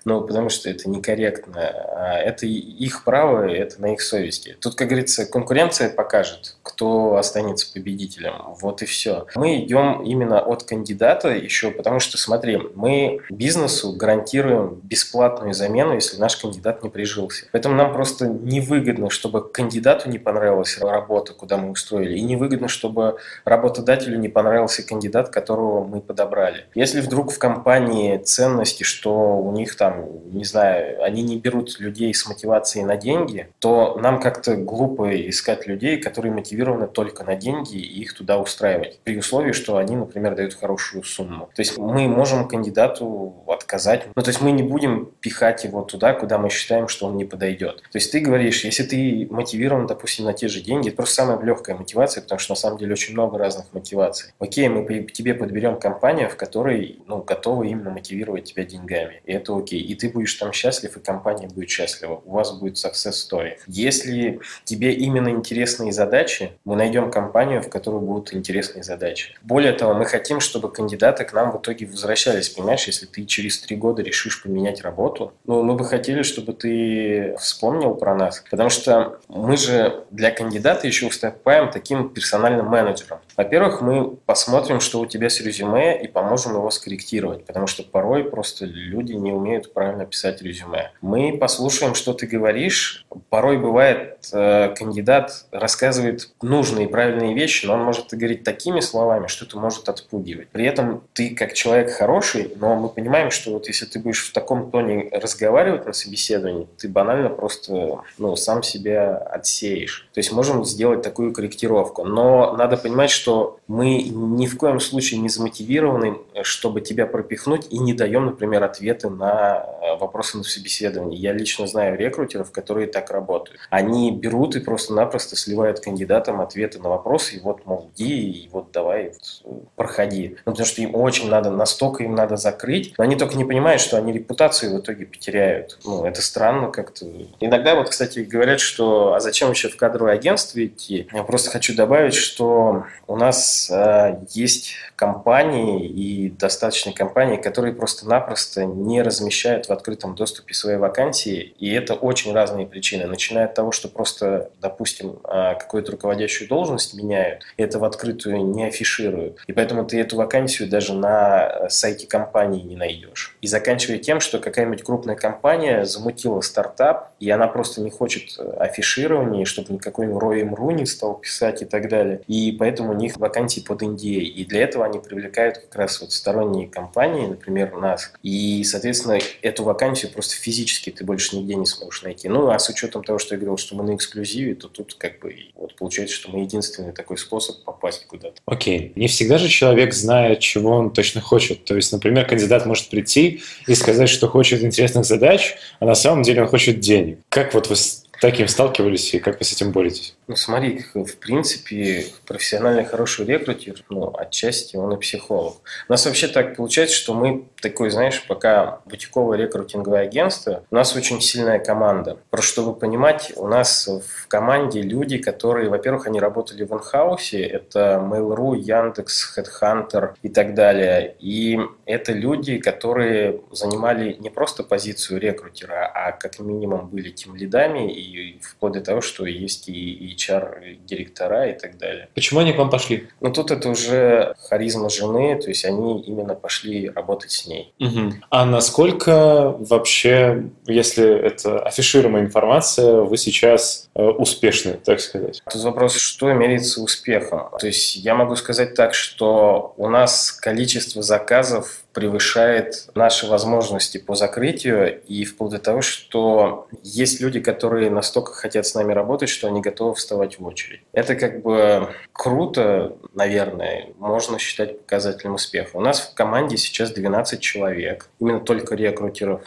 [0.04, 1.60] ну, потому что это некорректно.
[1.60, 4.56] А это их право, это на их совести.
[4.60, 8.54] Тут, как говорится, конкуренция покажет, кто останется победителем.
[8.60, 9.26] Вот и все.
[9.34, 16.18] Мы идем именно от кандидата еще, потому что, смотри, мы бизнесу гарантируем бесплатную замену, если
[16.18, 17.46] наш кандидат не прижился.
[17.52, 23.16] Поэтому нам просто невыгодно, чтобы кандидату не понравилась работа, куда мы устроили, и невыгодно, чтобы
[23.44, 26.66] работодателю не понравился кандидат, которого мы подобрали.
[26.74, 31.78] Если вдруг в компании ценности, что у них там там, не знаю, они не берут
[31.80, 37.34] людей с мотивацией на деньги, то нам как-то глупо искать людей, которые мотивированы только на
[37.34, 39.00] деньги и их туда устраивать.
[39.04, 41.48] При условии, что они, например, дают хорошую сумму.
[41.54, 44.06] То есть мы можем кандидату отказать.
[44.14, 47.24] Ну, то есть мы не будем пихать его туда, куда мы считаем, что он не
[47.24, 47.82] подойдет.
[47.90, 51.44] То есть ты говоришь, если ты мотивирован, допустим, на те же деньги, это просто самая
[51.44, 54.32] легкая мотивация, потому что на самом деле очень много разных мотиваций.
[54.38, 59.22] Окей, мы тебе подберем компанию, в которой ну, готовы именно мотивировать тебя деньгами.
[59.24, 62.22] И это окей и ты будешь там счастлив, и компания будет счастлива.
[62.24, 63.52] У вас будет success story.
[63.66, 69.34] Если тебе именно интересные задачи, мы найдем компанию, в которой будут интересные задачи.
[69.42, 72.48] Более того, мы хотим, чтобы кандидаты к нам в итоге возвращались.
[72.48, 77.34] Понимаешь, если ты через три года решишь поменять работу, ну, мы бы хотели, чтобы ты
[77.38, 78.44] вспомнил про нас.
[78.50, 83.18] Потому что мы же для кандидата еще выступаем таким персональным менеджером.
[83.40, 87.46] Во-первых, мы посмотрим, что у тебя с резюме, и поможем его скорректировать.
[87.46, 90.90] Потому что порой просто люди не умеют правильно писать резюме.
[91.00, 93.06] Мы послушаем, что ты говоришь.
[93.30, 99.26] Порой бывает, э, кандидат рассказывает нужные и правильные вещи, но он может говорить такими словами,
[99.26, 100.48] что это может отпугивать.
[100.48, 104.34] При этом ты как человек хороший, но мы понимаем, что вот если ты будешь в
[104.34, 110.10] таком тоне разговаривать на собеседовании, ты банально просто ну, сам себя отсеешь.
[110.12, 112.04] То есть можем сделать такую корректировку.
[112.04, 113.29] Но надо понимать, что
[113.66, 119.10] мы ни в коем случае не замотивированы, чтобы тебя пропихнуть и не даем, например, ответы
[119.10, 121.18] на Э, вопросы на собеседовании.
[121.18, 123.60] Я лично знаю рекрутеров, которые так работают.
[123.70, 128.70] Они берут и просто-напросто сливают кандидатам ответы на вопросы, и вот, мол, иди, и вот
[128.72, 130.36] давай, вот, э, проходи.
[130.44, 133.80] Ну, потому что им очень надо, настолько им надо закрыть, но они только не понимают,
[133.80, 135.78] что они репутацию в итоге потеряют.
[135.84, 137.06] Ну, это странно как-то.
[137.40, 141.08] Иногда вот, кстати, говорят, что а зачем еще в кадровое агентство идти?
[141.12, 148.66] Я просто хочу добавить, что у нас э, есть компании и достаточно компании, которые просто-напросто
[148.66, 153.72] не размещают в открытом доступе свои вакансии, и это очень разные причины, начиная от того,
[153.72, 159.54] что просто, допустим, а, какую-то руководящую должность меняют, и это в открытую не афишируют, и
[159.54, 163.38] поэтому ты эту вакансию даже на сайте компании не найдешь.
[163.40, 169.46] И заканчивая тем, что какая-нибудь крупная компания замутила стартап, и она просто не хочет афиширования,
[169.46, 173.82] чтобы никакой Рой МРУ не стал писать и так далее, и поэтому них вакансии под
[173.82, 179.18] NDA, и для этого они привлекают как раз вот сторонние компании, например, нас, и, соответственно,
[179.42, 182.28] эту вакансию просто физически ты больше нигде не сможешь найти.
[182.28, 185.18] Ну, а с учетом того, что я говорил, что мы на эксклюзиве, то тут как
[185.20, 188.40] бы вот получается, что мы единственный такой способ попасть куда-то.
[188.46, 188.78] Окей.
[188.80, 188.92] Okay.
[188.96, 191.64] Не всегда же человек знает, чего он точно хочет.
[191.64, 196.22] То есть, например, кандидат может прийти и сказать, что хочет интересных задач, а на самом
[196.22, 197.18] деле он хочет денег.
[197.28, 197.76] Как вот вы
[198.20, 200.14] таким сталкивались и как вы с этим боретесь?
[200.30, 205.54] Ну, смотри, в принципе, профессиональный хороший рекрутер, ну, отчасти он и психолог.
[205.88, 210.94] У нас вообще так получается, что мы такой, знаешь, пока бутиковое рекрутинговое агентство, у нас
[210.94, 212.16] очень сильная команда.
[212.30, 218.00] Просто чтобы понимать, у нас в команде люди, которые, во-первых, они работали в инхаусе, это
[218.00, 221.16] Mail.ru, Яндекс, Headhunter и так далее.
[221.18, 227.92] И это люди, которые занимали не просто позицию рекрутера, а как минимум были тем лидами
[227.92, 232.08] и вплоть до того, что есть и HR-директора и так далее.
[232.14, 233.08] Почему они к вам пошли?
[233.20, 237.72] Ну, тут это уже харизма жены, то есть они именно пошли работать с ней.
[237.80, 238.14] Угу.
[238.30, 245.42] А насколько вообще, если это афишируемая информация, вы сейчас э, успешны, так сказать?
[245.50, 247.48] Тут вопрос, что меряется успехом.
[247.58, 254.14] То есть я могу сказать так, что у нас количество заказов превышает наши возможности по
[254.14, 259.48] закрытию и вплоть до того, что есть люди, которые настолько хотят с нами работать, что
[259.48, 260.82] они готовы вставать в очередь.
[260.92, 265.76] Это как бы круто, наверное, можно считать показателем успеха.
[265.76, 269.42] У нас в команде сейчас 12 человек, именно только рекрутеров.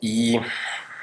[0.00, 0.40] И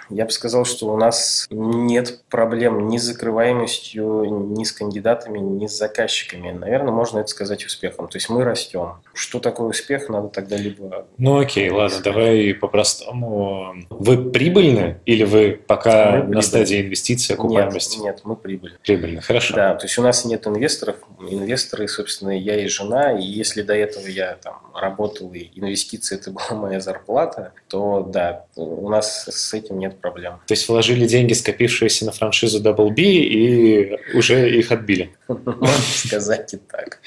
[0.10, 5.68] я бы сказал, что у нас нет проблем ни с закрываемостью, ни с кандидатами, ни
[5.68, 6.52] с заказчиками.
[6.52, 8.08] Наверное, можно это сказать успехом.
[8.08, 8.96] То есть мы растем.
[9.14, 11.08] Что такое успех, надо тогда либо...
[11.18, 13.76] Ну окей, ладно, давай по-простому.
[13.90, 17.98] Вы прибыльны или вы пока мы на стадии инвестиций, окупаемости?
[17.98, 18.78] Нет, нет, мы прибыль.
[18.84, 19.56] Прибыльны, хорошо.
[19.56, 20.98] Да, то есть у нас нет инвесторов.
[21.20, 23.18] Инвесторы, собственно, я и жена.
[23.18, 28.46] И если до этого я там работал, и инвестиции это была моя зарплата, то да,
[28.56, 30.40] у нас с этим нет проблем.
[30.48, 35.12] То есть вложили деньги, скопившиеся на франшизу Double B, и уже их отбили?
[35.28, 37.00] Можно сказать и так.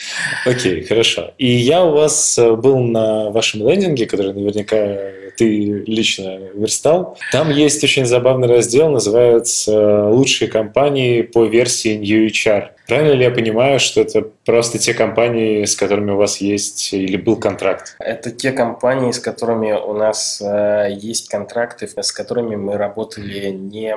[0.46, 1.34] Окей, хорошо.
[1.38, 4.76] И я у вас э, был на вашем лендинге, который наверняка
[5.36, 7.18] ты лично верстал.
[7.32, 12.68] Там есть очень забавный раздел, называется «Лучшие компании по версии New HR».
[12.92, 17.16] Правильно ли я понимаю, что это просто те компании, с которыми у вас есть или
[17.16, 17.96] был контракт?
[17.98, 23.96] Это те компании, с которыми у нас э, есть контракты, с которыми мы работали не,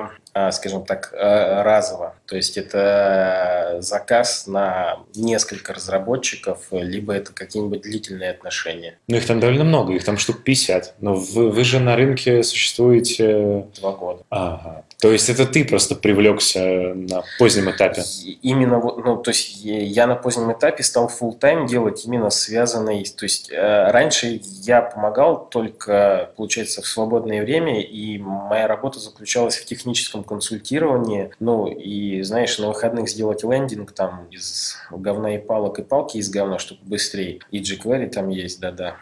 [0.52, 2.14] скажем так, э, разово.
[2.26, 8.98] То есть это заказ на несколько разработчиков, либо это какие-нибудь длительные отношения.
[9.08, 10.96] Ну, их там довольно много, их там штук 50.
[11.00, 13.66] Но вы, вы же на рынке существуете...
[13.80, 14.22] Два года.
[14.30, 14.84] Ага.
[14.98, 16.60] То есть это ты просто привлекся
[16.94, 18.02] на позднем этапе?
[18.40, 23.24] Именно, ну, то есть я на позднем этапе стал full time делать именно связанный, то
[23.24, 29.66] есть э, раньше я помогал только, получается, в свободное время, и моя работа заключалась в
[29.66, 35.82] техническом консультировании, ну, и, знаешь, на выходных сделать лендинг там из говна и палок, и
[35.82, 38.96] палки из говна, чтобы быстрее, и jQuery там есть, да-да,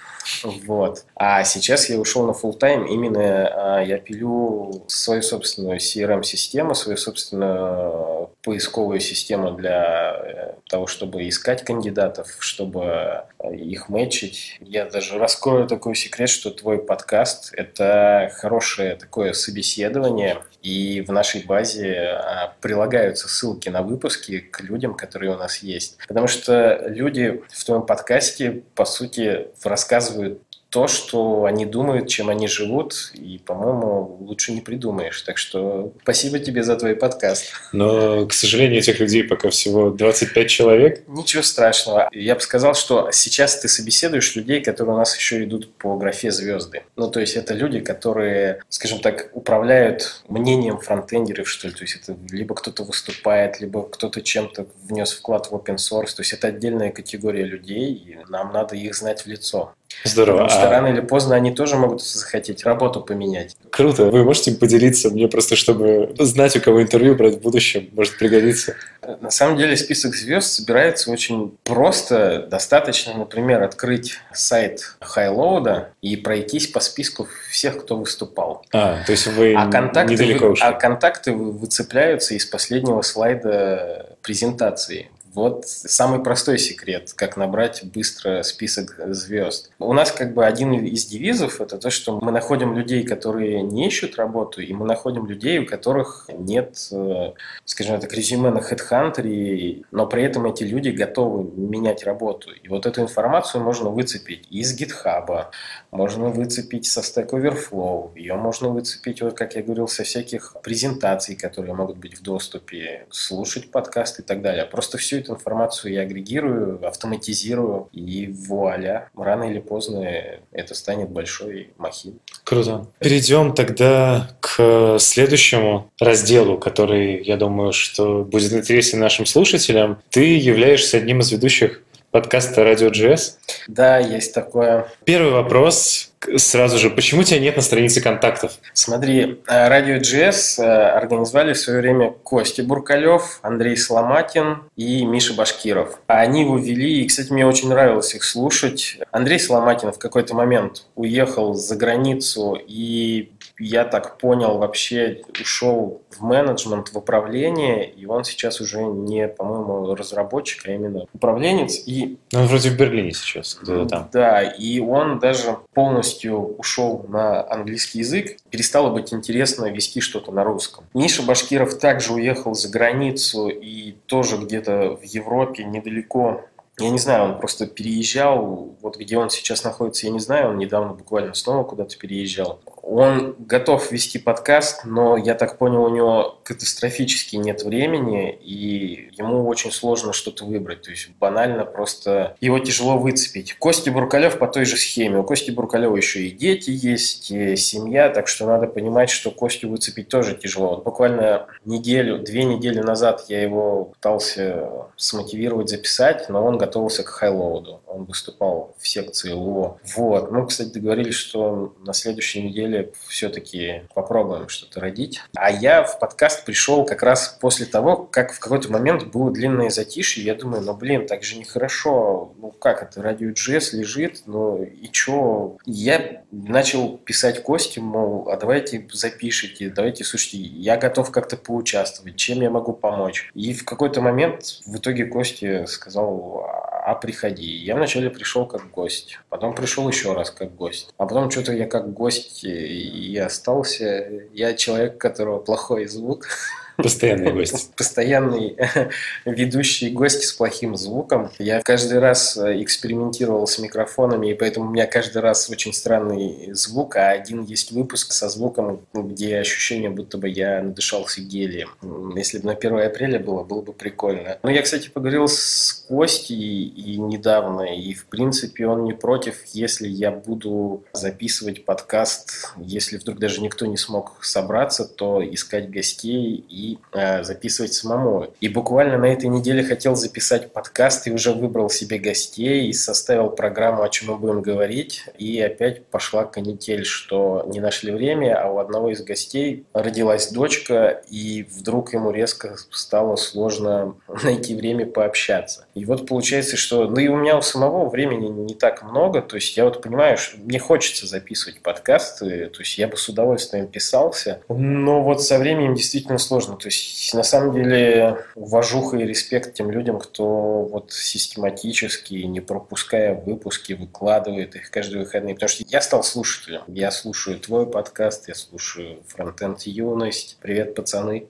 [0.66, 1.04] вот.
[1.16, 6.96] А сейчас я ушел на full time, именно э, я пилю свою собственную CRM-систему, свою
[6.96, 14.58] собственную поисковую систему для э, того, чтобы искать кандидатов, чтобы э, их мэчить.
[14.60, 21.44] Я даже раскрою такой секрет, что твой подкаст– это хорошее такое собеседование, и в нашей
[21.44, 25.98] базе а, прилагаются ссылки на выпуски к людям, которые у нас есть.
[26.06, 30.42] Потому что люди в твоем подкасте, по сути, рассказывают
[30.74, 35.22] то, что они думают, чем они живут, и, по-моему, лучше не придумаешь.
[35.22, 37.52] Так что спасибо тебе за твой подкаст.
[37.72, 41.04] Но, к сожалению, этих людей пока всего 25 человек.
[41.06, 42.08] Ничего страшного.
[42.10, 46.32] Я бы сказал, что сейчас ты собеседуешь людей, которые у нас еще идут по графе
[46.32, 46.82] звезды.
[46.96, 51.74] Ну, то есть это люди, которые, скажем так, управляют мнением фронтендеров, что ли.
[51.74, 56.16] То есть это либо кто-то выступает, либо кто-то чем-то внес вклад в open source.
[56.16, 59.72] То есть это отдельная категория людей, и нам надо их знать в лицо.
[60.05, 60.45] Здорово.
[60.45, 60.70] Потому что а...
[60.70, 63.57] рано или поздно они тоже могут захотеть работу поменять.
[63.70, 64.07] Круто.
[64.07, 68.74] Вы можете поделиться мне просто, чтобы знать, у кого интервью брать в будущем, может пригодиться?
[69.20, 72.47] На самом деле список звезд собирается очень просто.
[72.51, 78.64] Достаточно, например, открыть сайт Highload и пройтись по списку всех, кто выступал.
[78.72, 80.66] А, то есть вы а контакты, недалеко ушли.
[80.66, 85.11] А контакты выцепляются из последнего слайда презентации.
[85.35, 89.72] Вот самый простой секрет, как набрать быстро список звезд.
[89.80, 93.89] У нас как бы один из девизов это то, что мы находим людей, которые не
[93.89, 97.32] ищут работу, и мы находим людей, у которых нет, э,
[97.64, 102.53] скажем так, резюме на HeadHunter, но при этом эти люди готовы менять работу.
[102.53, 105.47] И вот эту информацию можно выцепить из GitHub,
[105.91, 111.35] можно выцепить со Stack Overflow, ее можно выцепить, вот как я говорил, со всяких презентаций,
[111.35, 114.64] которые могут быть в доступе, слушать подкасты и так далее.
[114.64, 120.06] Просто все эту информацию я агрегирую, автоматизирую, и вуаля, рано или поздно
[120.52, 122.18] это станет большой махиной.
[122.44, 122.86] Круто.
[122.98, 129.98] Перейдем тогда к следующему разделу, который, я думаю, что будет интересен нашим слушателям.
[130.10, 131.82] Ты являешься одним из ведущих
[132.14, 133.38] подкаста «Радио GS».
[133.66, 134.86] Да, есть такое.
[135.04, 136.90] Первый вопрос сразу же.
[136.90, 138.52] Почему тебя нет на странице контактов?
[138.72, 145.34] Смотри, э, Радио GS э, организовали в свое время Костя Буркалев, Андрей Сломатин и Миша
[145.34, 145.98] Башкиров.
[146.06, 148.98] Они его вели, и, кстати, мне очень нравилось их слушать.
[149.10, 156.22] Андрей Сломатин в какой-то момент уехал за границу и я так понял, вообще ушел в
[156.22, 161.80] менеджмент, в управление, и он сейчас уже не, по-моему, разработчик, а именно управленец.
[161.86, 162.18] И...
[162.32, 164.09] Он вроде в Берлине сейчас, где-то там.
[164.12, 170.42] Да, и он даже полностью ушел на английский язык, перестало быть интересно вести что-то на
[170.44, 170.84] русском.
[170.94, 176.44] Миша Башкиров также уехал за границу и тоже где-то в Европе недалеко
[176.78, 180.59] Я не знаю, он просто переезжал, вот где он сейчас находится, я не знаю, он
[180.59, 182.61] недавно буквально снова куда-то переезжал.
[182.87, 189.47] Он готов вести подкаст, но я так понял, у него катастрофически нет времени, и ему
[189.47, 190.82] очень сложно что-то выбрать.
[190.82, 193.55] То есть банально просто его тяжело выцепить.
[193.59, 195.18] Костя Буркалев по той же схеме.
[195.18, 199.70] У Кости Буркалева еще и дети есть, и семья, так что надо понимать, что Костю
[199.70, 200.74] выцепить тоже тяжело.
[200.74, 207.09] Вот буквально неделю, две недели назад я его пытался смотивировать записать, но он готовился к
[207.09, 207.80] хайлоуду.
[207.87, 209.78] Он выступал в секции ЛО.
[209.97, 210.30] Вот.
[210.30, 212.73] Мы, кстати, договорились, что на следующей неделе
[213.06, 215.20] все-таки попробуем что-то родить.
[215.36, 219.70] А я в подкаст пришел как раз после того, как в какой-то момент было длинное
[219.70, 220.24] затишье.
[220.24, 222.32] Я думаю, ну блин, так же нехорошо.
[222.38, 225.56] Ну как это, радио джесс лежит, ну и чё?
[225.66, 232.40] Я начал писать Кости, мол, а давайте запишите, давайте, слушайте, я готов как-то поучаствовать, чем
[232.40, 233.30] я могу помочь.
[233.34, 237.47] И в какой-то момент в итоге Кости сказал, а приходи.
[237.47, 241.66] Я вначале пришел как гость, потом пришел еще раз как гость, а потом что-то я
[241.66, 244.26] как гость и остался.
[244.35, 246.26] Я человек, у которого плохой звук.
[246.76, 247.72] Постоянный гость.
[247.76, 248.56] Постоянный
[249.24, 251.30] ведущий гость с плохим звуком.
[251.38, 256.52] Я каждый раз э, экспериментировал с микрофонами, и поэтому у меня каждый раз очень странный
[256.52, 261.70] звук, а один есть выпуск со звуком, где ощущение, будто бы я надышался гелием.
[262.16, 264.38] Если бы на 1 апреля было, было бы прикольно.
[264.42, 269.86] Но я, кстати, поговорил с Костей и недавно, и в принципе он не против, если
[269.86, 276.63] я буду записывать подкаст, если вдруг даже никто не смог собраться, то искать гостей и
[276.92, 278.28] э, записывать самому.
[278.40, 283.30] И буквально на этой неделе хотел записать подкаст и уже выбрал себе гостей и составил
[283.30, 285.04] программу, о чем мы будем говорить.
[285.18, 291.02] И опять пошла канитель, что не нашли время, а у одного из гостей родилась дочка,
[291.08, 295.66] и вдруг ему резко стало сложно найти время пообщаться.
[295.74, 296.86] И вот получается, что...
[296.88, 300.16] Ну и у меня у самого времени не так много, то есть я вот понимаю,
[300.16, 305.38] что мне хочется записывать подкасты, то есть я бы с удовольствием писался, но вот со
[305.38, 310.62] временем действительно сложно ну, то есть, на самом деле, уважуха и респект тем людям, кто
[310.62, 315.34] вот систематически, не пропуская выпуски, выкладывает их каждые выходные.
[315.34, 316.62] Потому что я стал слушателем.
[316.68, 320.38] Я слушаю твой подкаст, я слушаю Фронтенд Юность.
[320.40, 321.26] Привет, пацаны.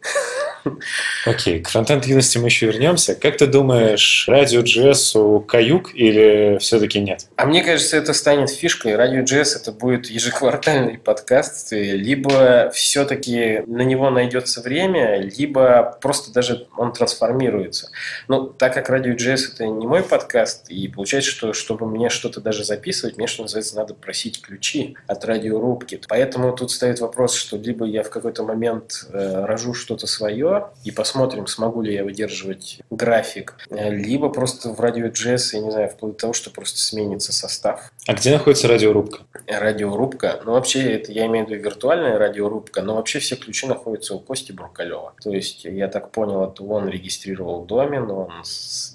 [1.27, 3.15] Окей, к фронтенд юности мы еще вернемся.
[3.15, 7.27] Как ты думаешь, радио JS каюк или все-таки нет?
[7.37, 8.97] А мне кажется, это станет фишкой.
[8.97, 16.67] Радио JS это будет ежеквартальный подкаст, либо все-таки на него найдется время, либо просто даже
[16.77, 17.91] он трансформируется.
[18.29, 22.41] Ну, так как радио JS это не мой подкаст, и получается, что чтобы мне что-то
[22.41, 26.01] даже записывать, мне, что называется, надо просить ключи от радиорубки.
[26.09, 30.91] Поэтому тут стоит вопрос, что либо я в какой-то момент э, рожу что-то свое, и
[30.91, 33.55] посмотрим, смогу ли я выдерживать график.
[33.71, 37.93] Либо просто в радио JS, я не знаю, вплоть до того, что просто сменится состав.
[38.07, 39.21] А где находится радиорубка?
[39.47, 40.41] Радиорубка?
[40.45, 44.21] Ну, вообще, это я имею в виду виртуальная радиорубка, но вообще все ключи находятся у
[44.21, 45.04] Кости Буркалева.
[45.23, 48.31] То есть, я так понял, это он регистрировал домен, он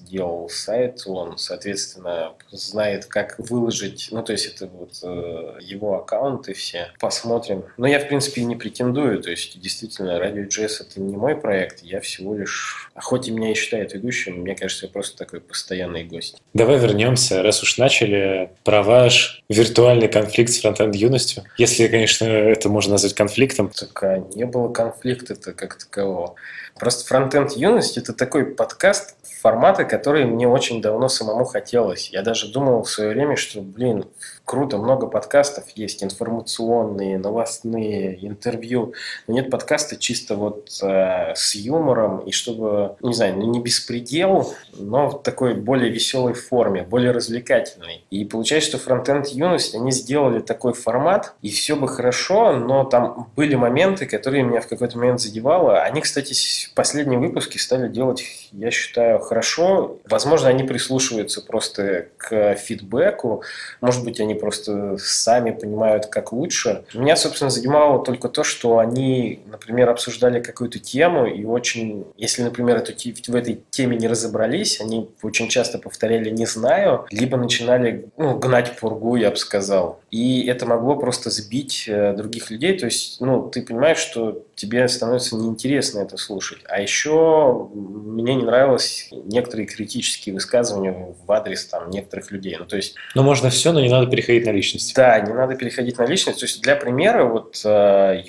[0.09, 6.53] сделал сайт, он, соответственно, знает, как выложить, ну, то есть, это вот э, его аккаунты
[6.53, 6.87] все.
[6.99, 7.63] Посмотрим.
[7.77, 11.83] Но я, в принципе, не претендую, то есть, действительно, радио JS это не мой проект,
[11.83, 12.89] я всего лишь...
[12.95, 16.41] А хоть и меня и считают ведущим, мне кажется, я просто такой постоянный гость.
[16.53, 21.43] Давай вернемся, раз уж начали, про ваш виртуальный конфликт с фронтенд юностью.
[21.57, 23.69] Если, конечно, это можно назвать конфликтом.
[23.69, 26.35] Так а не было конфликта-то как такового.
[26.79, 32.09] Просто фронтенд юность– это такой подкаст, формата, который мне очень давно самому хотелось.
[32.09, 34.05] Я даже думал в свое время, что, блин,
[34.49, 38.93] круто, много подкастов есть, информационные, новостные, интервью.
[39.27, 44.51] Но нет подкаста чисто вот э, с юмором, и чтобы, не знаю, ну не беспредел,
[44.73, 48.03] но в такой более веселой форме, более развлекательной.
[48.09, 53.29] И получается, что фронтенд юность, они сделали такой формат, и все бы хорошо, но там
[53.35, 55.83] были моменты, которые меня в какой-то момент задевало.
[55.83, 56.33] Они, кстати,
[56.73, 59.99] последние выпуски стали делать, я считаю, хорошо.
[60.09, 63.43] Возможно, они прислушиваются просто к фидбэку.
[63.79, 66.83] Может быть, они просто сами понимают, как лучше.
[66.93, 72.77] Меня, собственно, занимало только то, что они, например, обсуждали какую-то тему, и очень, если, например,
[72.77, 78.37] эту, в этой теме не разобрались, они очень часто повторяли «не знаю», либо начинали ну,
[78.37, 79.99] гнать пургу, я бы сказал.
[80.11, 82.77] И это могло просто сбить э, других людей.
[82.77, 86.59] То есть, ну, ты понимаешь, что тебе становится неинтересно это слушать.
[86.67, 92.57] А еще мне не нравилось некоторые критические высказывания в адрес там некоторых людей.
[92.59, 92.95] Ну, то есть...
[93.15, 94.93] Ну, можно все, но не надо переходить на личность.
[94.95, 96.39] Да, не надо переходить на личность.
[96.39, 98.21] То есть, для примера, вот uh, э,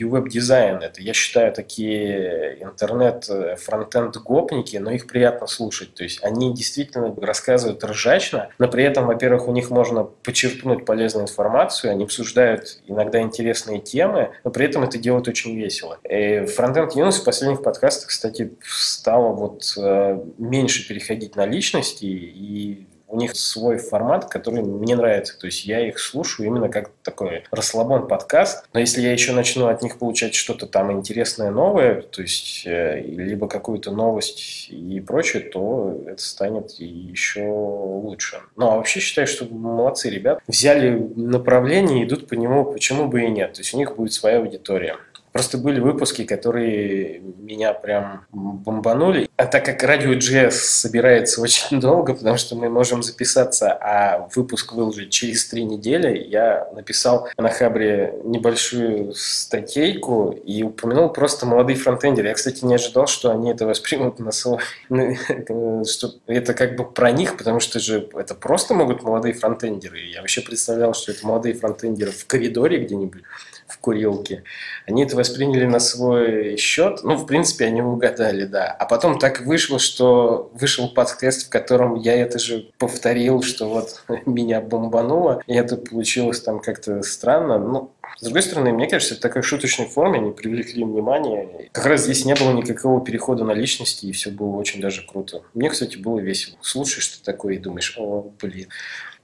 [0.80, 5.94] это, я считаю, такие интернет-фронтенд-гопники, но их приятно слушать.
[5.94, 11.24] То есть они действительно рассказывают ржачно, но при этом, во-первых, у них можно почерпнуть полезную
[11.24, 15.98] информацию, они обсуждают иногда интересные темы, но при этом это делают очень весело.
[16.08, 22.86] И фронтенд Юнус в последних подкастах, кстати, стало вот э, меньше переходить на личности и
[23.10, 25.38] у них свой формат, который мне нравится.
[25.38, 28.64] То есть я их слушаю именно как такой расслабон подкаст.
[28.72, 33.00] Но если я еще начну от них получать что-то там интересное, новое, то есть э,
[33.00, 38.40] либо какую-то новость и прочее, то это станет еще лучше.
[38.56, 40.40] Ну, а вообще считаю, что молодцы ребят.
[40.46, 43.54] Взяли направление, идут по нему, почему бы и нет.
[43.54, 44.96] То есть у них будет своя аудитория.
[45.32, 49.28] Просто были выпуски, которые меня прям бомбанули.
[49.36, 54.72] А так как радио GS собирается очень долго, потому что мы можем записаться, а выпуск
[54.72, 62.28] выложить через три недели, я написал на Хабре небольшую статейку и упомянул просто молодые фронтендеры.
[62.28, 64.58] Я, кстати, не ожидал, что они это воспримут на свой...
[65.86, 70.00] что это как бы про них, потому что же это просто могут молодые фронтендеры.
[70.00, 73.22] Я вообще представлял, что это молодые фронтендеры в коридоре где-нибудь
[73.70, 74.44] в курилке.
[74.86, 77.00] Они это восприняли на свой счет.
[77.02, 78.66] Ну, в принципе, они угадали, да.
[78.66, 84.02] А потом так вышло, что вышел подкаст, в котором я это же повторил, что вот
[84.26, 87.58] меня бомбануло, и это получилось там как-то странно.
[87.58, 91.70] Ну, с другой стороны, мне кажется, в такой шуточной форме они привлекли внимание.
[91.72, 95.42] Как раз здесь не было никакого перехода на личности, и все было очень даже круто.
[95.54, 96.58] Мне, кстати, было весело.
[96.60, 98.68] Слушаешь что такое и думаешь, о, блин.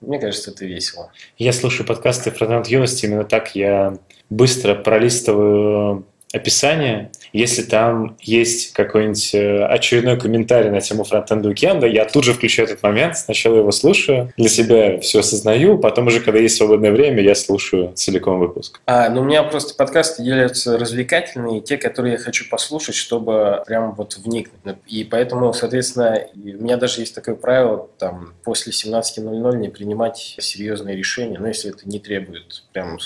[0.01, 1.11] Мне кажется, это весело.
[1.39, 3.99] Я слушаю подкасты Фронтенд Юности, именно так я
[4.31, 12.05] быстро пролистываю описание, если там есть какой-нибудь э, очередной комментарий на тему фронтенда уикенда, я
[12.05, 16.41] тут же включаю этот момент, сначала его слушаю, для себя все осознаю, потом уже, когда
[16.41, 18.81] есть свободное время, я слушаю целиком выпуск.
[18.87, 23.95] А, ну у меня просто подкасты делятся развлекательные, те, которые я хочу послушать, чтобы прям
[23.95, 24.77] вот вникнуть.
[24.87, 30.97] И поэтому, соответственно, у меня даже есть такое правило, там, после 17.00 не принимать серьезные
[30.97, 32.99] решения, ну, если это не требует прям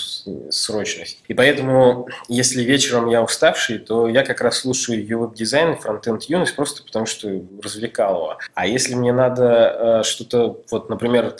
[0.49, 1.19] срочности.
[1.27, 6.83] И поэтому, если вечером я уставший, то я как раз слушаю веб-дизайн, фронтенд юность, просто
[6.83, 8.37] потому что развлекал его.
[8.53, 11.35] А если мне надо э, что-то, вот, например,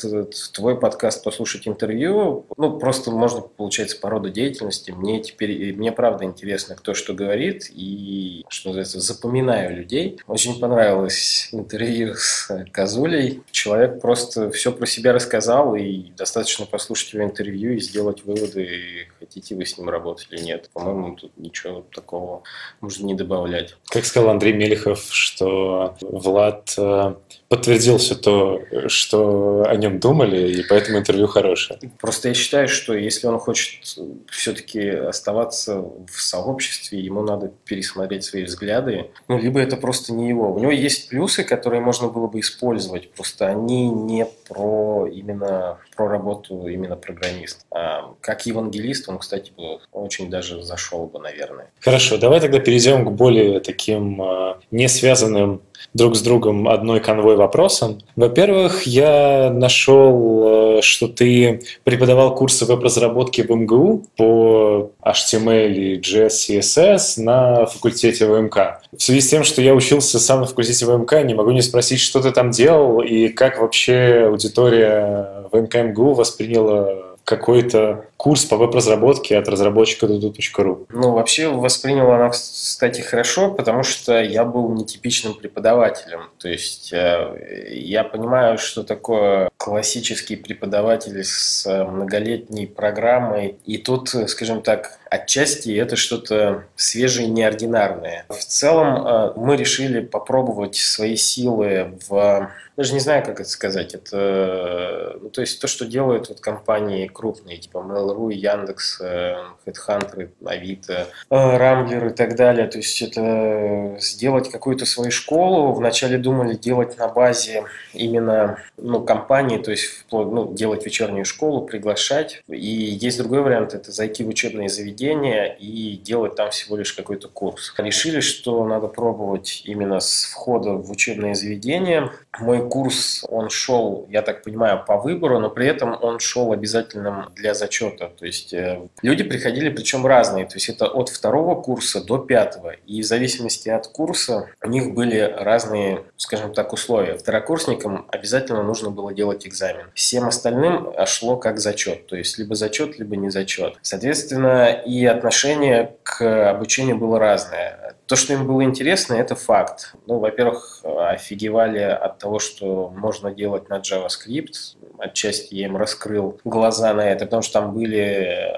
[0.54, 4.92] твой подкаст послушать интервью, ну, просто можно, получается, по роду деятельности.
[4.92, 10.20] Мне теперь, мне правда интересно, кто что говорит, и, что называется, запоминаю людей.
[10.28, 13.42] Очень понравилось интервью с Козулей.
[13.52, 19.56] Человек просто все про себя рассказал, и достаточно послушать его интервью и сделать выводы, хотите
[19.56, 20.70] вы с ним работать или нет.
[20.74, 22.44] По-моему, тут ничего ничего такого
[22.80, 23.76] можно не добавлять.
[23.88, 27.16] Как сказал Андрей Мелехов, что Влад э,
[27.52, 31.78] подтвердил все то, что о нем думали, и поэтому интервью хорошее.
[32.00, 33.82] Просто я считаю, что если он хочет
[34.30, 39.08] все-таки оставаться в сообществе, ему надо пересмотреть свои взгляды.
[39.28, 40.54] Ну, либо это просто не его.
[40.54, 46.08] У него есть плюсы, которые можно было бы использовать, просто они не про именно про
[46.08, 47.66] работу именно программист.
[47.70, 49.52] А как евангелист он, кстати,
[49.92, 51.70] очень даже зашел бы, наверное.
[51.82, 55.62] Хорошо, давай тогда перейдем к более таким э, не связанным
[55.94, 58.00] друг с другом одной конвой вопросом.
[58.16, 66.30] Во-первых, я нашел, э, что ты преподавал курсы веб-разработки в МГУ по HTML и JS,
[66.30, 68.82] CSS на факультете ВМК.
[68.96, 72.00] В связи с тем, что я учился сам на факультете ВМК, не могу не спросить,
[72.00, 79.36] что ты там делал и как вообще аудитория ВМК МГУ восприняла какой-то курс по веб-разработке
[79.36, 80.86] от разработчика dudu.ru?
[80.90, 86.30] Ну, вообще воспринял она, кстати, хорошо, потому что я был нетипичным преподавателем.
[86.38, 93.56] То есть э, я понимаю, что такое классический преподаватель с многолетней программой.
[93.66, 98.26] И тут, скажем так, отчасти это что-то свежее неординарное.
[98.30, 103.94] В целом э, мы решили попробовать свои силы в даже не знаю, как это сказать.
[103.94, 109.36] Это, ну, то есть то, что делают вот компании крупные, типа Mail.ru, Яндекс, э,
[109.66, 112.68] Headhunter, Авито, Рамблер и так далее.
[112.68, 115.74] То есть это сделать какую-то свою школу.
[115.74, 122.42] Вначале думали делать на базе именно ну, компании, то есть ну, делать вечернюю школу, приглашать.
[122.48, 127.28] И есть другой вариант, это зайти в учебное заведение и делать там всего лишь какой-то
[127.28, 127.74] курс.
[127.78, 132.12] Решили, что надо пробовать именно с входа в учебное заведение.
[132.40, 137.30] Мой курс, он шел, я так понимаю, по выбору, но при этом он шел обязательным
[137.36, 138.01] для зачета.
[138.02, 138.18] Круто.
[138.18, 140.46] То есть э, люди приходили, причем разные.
[140.46, 142.72] То есть это от второго курса до пятого.
[142.88, 147.18] И в зависимости от курса у них были разные, скажем так, условия.
[147.18, 149.88] Второкурсникам обязательно нужно было делать экзамен.
[149.94, 152.08] Всем остальным шло как зачет.
[152.08, 153.78] То есть либо зачет, либо не зачет.
[153.82, 157.96] Соответственно, и отношение к обучению было разное.
[158.12, 159.96] То, что им было интересно, это факт.
[160.06, 164.76] Ну, во-первых, офигевали от того, что можно делать на JavaScript.
[165.00, 168.52] Отчасти я им раскрыл глаза на это, потому что там были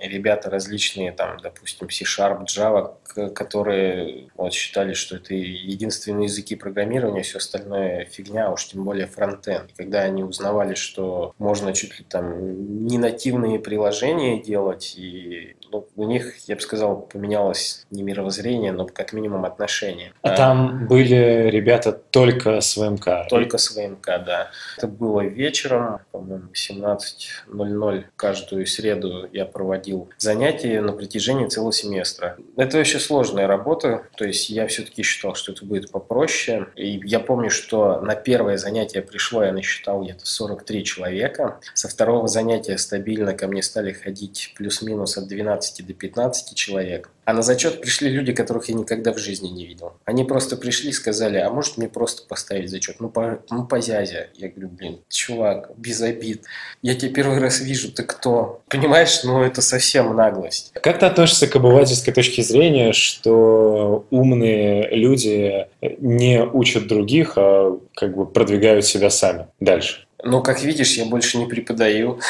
[0.00, 2.96] ребята различные, там, допустим, C-Sharp, Java,
[3.32, 9.70] которые вот, считали, что это единственные языки программирования, все остальное фигня, уж тем более фронтенд.
[9.76, 15.56] Когда они узнавали, что можно чуть ли там не нативные приложения делать, и
[15.96, 20.12] ну, у них, я бы сказал, поменялось не мировоззрение, но как минимум отношение.
[20.22, 23.28] А, а там были ребята только с ВМК?
[23.28, 24.50] Только с ВМК, да.
[24.76, 32.36] Это было вечером, по-моему, 17.00 каждую среду я проводил занятия на протяжении целого семестра.
[32.56, 36.68] Это вообще сложная работа, то есть я все-таки считал, что это будет попроще.
[36.76, 41.60] И я помню, что на первое занятие пришло, я насчитал где-то 43 человека.
[41.74, 47.10] Со второго занятия стабильно ко мне стали ходить плюс-минус от 12 до 15 человек.
[47.24, 49.94] А на зачет пришли люди, которых я никогда в жизни не видел.
[50.04, 53.00] Они просто пришли и сказали, а может мне просто поставить зачет?
[53.00, 54.30] Ну, по, ну, по зязе.
[54.34, 56.44] Я говорю, блин, чувак, без обид.
[56.82, 58.62] Я тебя первый раз вижу, ты кто?
[58.68, 60.70] Понимаешь, ну это совсем наглость.
[60.74, 65.66] Как ты относишься к обывательской точке зрения, что умные люди
[65.98, 70.06] не учат других, а как бы продвигают себя сами дальше?
[70.22, 72.20] Ну, как видишь, я больше не преподаю.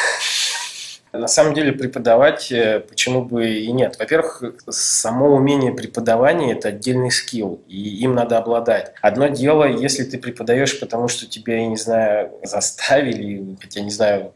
[1.18, 3.96] На самом деле преподавать э, почему бы и нет.
[3.98, 8.92] Во-первых, само умение преподавания– это отдельный скилл, и им надо обладать.
[9.02, 14.32] Одно дело, если ты преподаешь, потому что тебя, я не знаю, заставили, хотя не знаю,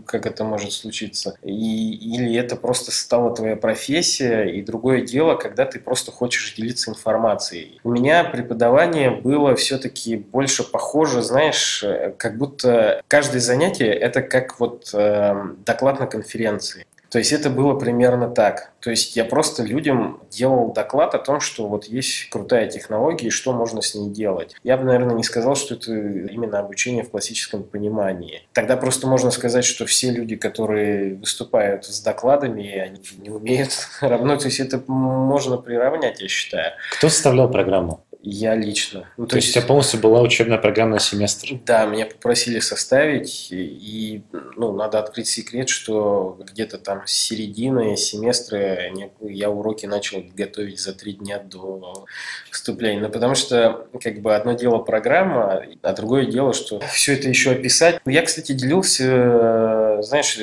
[0.00, 1.36] как это может случиться.
[1.42, 6.90] И, или это просто стала твоя профессия, и другое дело, когда ты просто хочешь делиться
[6.90, 7.80] информацией.
[7.84, 11.84] У меня преподавание было все-таки больше похоже, знаешь,
[12.18, 15.34] как будто каждое занятие это как вот э,
[15.64, 16.86] доклад на конференции.
[17.12, 18.72] То есть это было примерно так.
[18.80, 23.30] То есть я просто людям делал доклад о том, что вот есть крутая технология и
[23.30, 24.56] что можно с ней делать.
[24.64, 28.40] Я бы, наверное, не сказал, что это именно обучение в классическом понимании.
[28.54, 34.38] Тогда просто можно сказать, что все люди, которые выступают с докладами, они не умеют равно.
[34.38, 36.72] То есть это можно приравнять, я считаю.
[36.96, 38.06] Кто составлял программу?
[38.24, 39.08] Я лично.
[39.16, 41.58] Ну, то, то есть у тебя полностью была учебная программа на семестр?
[41.66, 44.22] Да, меня попросили составить, и
[44.56, 48.78] ну, надо открыть секрет, что где-то там с середины семестра
[49.20, 52.06] я уроки начал готовить за три дня до
[52.52, 53.00] вступления.
[53.00, 57.50] Ну, потому что как бы одно дело программа, а другое дело, что все это еще
[57.50, 58.00] описать.
[58.06, 60.38] Я, кстати, делился, знаешь,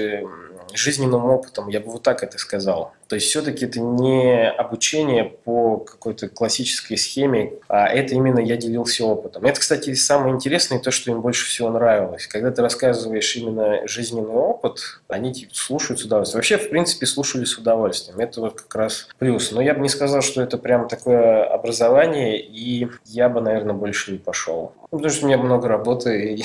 [0.73, 2.93] жизненным опытом, я бы вот так это сказал.
[3.10, 9.03] То есть все-таки это не обучение по какой-то классической схеме, а это именно я делился
[9.03, 9.45] опытом.
[9.45, 12.28] Это, кстати, самое интересное, то, что им больше всего нравилось.
[12.28, 16.38] Когда ты рассказываешь именно жизненный опыт, они типа, слушают с удовольствием.
[16.38, 18.20] Вообще, в принципе, слушали с удовольствием.
[18.20, 19.51] Это вот как раз плюс.
[19.51, 24.12] Но я бы не сказал, что это прям такое образование, и я бы, наверное, больше
[24.12, 24.74] не пошел.
[24.91, 26.43] Потому что у меня много работы, и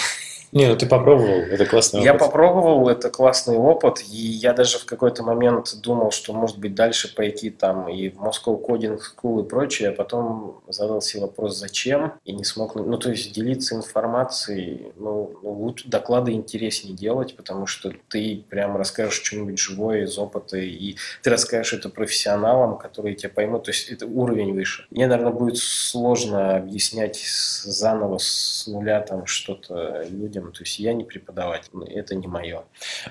[0.55, 2.13] не, ну ты попробовал, это классный опыт.
[2.13, 6.75] Я попробовал, это классный опыт, и я даже в какой-то момент думал, что может быть
[6.75, 11.59] дальше пойти там и в Moscow Coding School и прочее, а потом задал себе вопрос,
[11.59, 17.37] зачем, и не смог, ну то есть делиться информацией, ну, ну лучше доклады интереснее делать,
[17.37, 23.17] потому что ты прям расскажешь что-нибудь живое из опыта, и ты расскажешь это профессионалам, которые
[23.17, 24.87] тебя поймут, то есть это уровень выше.
[24.91, 27.21] Мне, наверное, будет сложно объяснять
[27.65, 32.63] заново с нуля там что-то людям, то есть я не преподаватель, это не мое.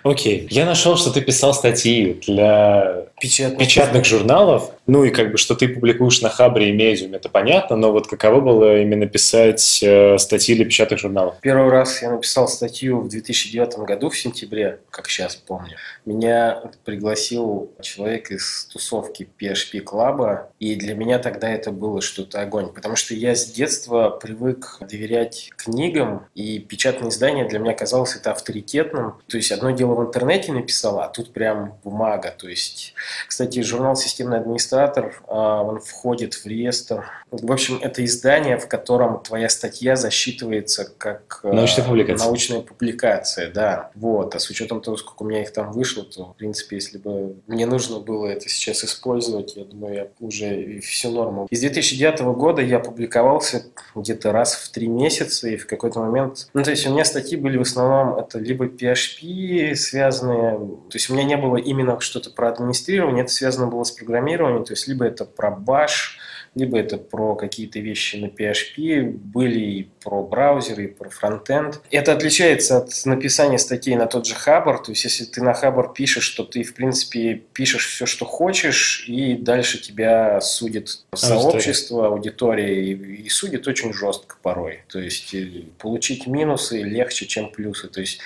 [0.03, 0.47] Окей.
[0.49, 4.71] Я нашел, что ты писал статьи для печатных, печатных журналов.
[4.85, 8.07] Ну и как бы, что ты публикуешь на Хабре и Медиум, это понятно, но вот
[8.07, 11.35] каково было именно писать э, статьи для печатных журналов?
[11.41, 15.77] Первый раз я написал статью в 2009 году, в сентябре, как сейчас помню.
[16.05, 22.67] Меня пригласил человек из тусовки PHP клаба, и для меня тогда это было что-то огонь,
[22.73, 28.31] потому что я с детства привык доверять книгам, и печатные издания для меня казалось это
[28.31, 29.15] авторитетным.
[29.27, 32.33] То есть одно дело в интернете написал, а тут прям бумага.
[32.37, 32.93] То есть,
[33.27, 37.05] кстати, журнал «Системный администратор», а, он входит в реестр.
[37.31, 42.25] В общем, это издание, в котором твоя статья засчитывается как а, научная публикация.
[42.25, 43.91] Научная публикация, да.
[43.95, 44.35] Вот.
[44.35, 47.35] А с учетом того, сколько у меня их там вышло, то, в принципе, если бы
[47.47, 51.47] мне нужно было это сейчас использовать, я думаю, я уже всю норму.
[51.49, 53.65] Из 2009 года я публиковался
[53.95, 56.49] где-то раз в три месяца, и в какой-то момент...
[56.53, 61.09] Ну, то есть у меня статьи были в основном это либо PHP связанные, то есть
[61.09, 64.87] у меня не было именно что-то про администрирование, это связано было с программированием, то есть
[64.87, 66.17] либо это про Bash,
[66.55, 71.81] либо это про какие-то вещи на PHP, были и про браузеры, и про фронтенд.
[71.89, 75.93] Это отличается от написания статей на тот же Хабр, то есть если ты на Хабр
[75.93, 82.83] пишешь, то ты, в принципе, пишешь все, что хочешь, и дальше тебя судит сообщество, аудитория,
[82.83, 84.81] и, и судит очень жестко порой.
[84.87, 87.87] То есть э, получить минусы легче, чем плюсы.
[87.87, 88.19] То есть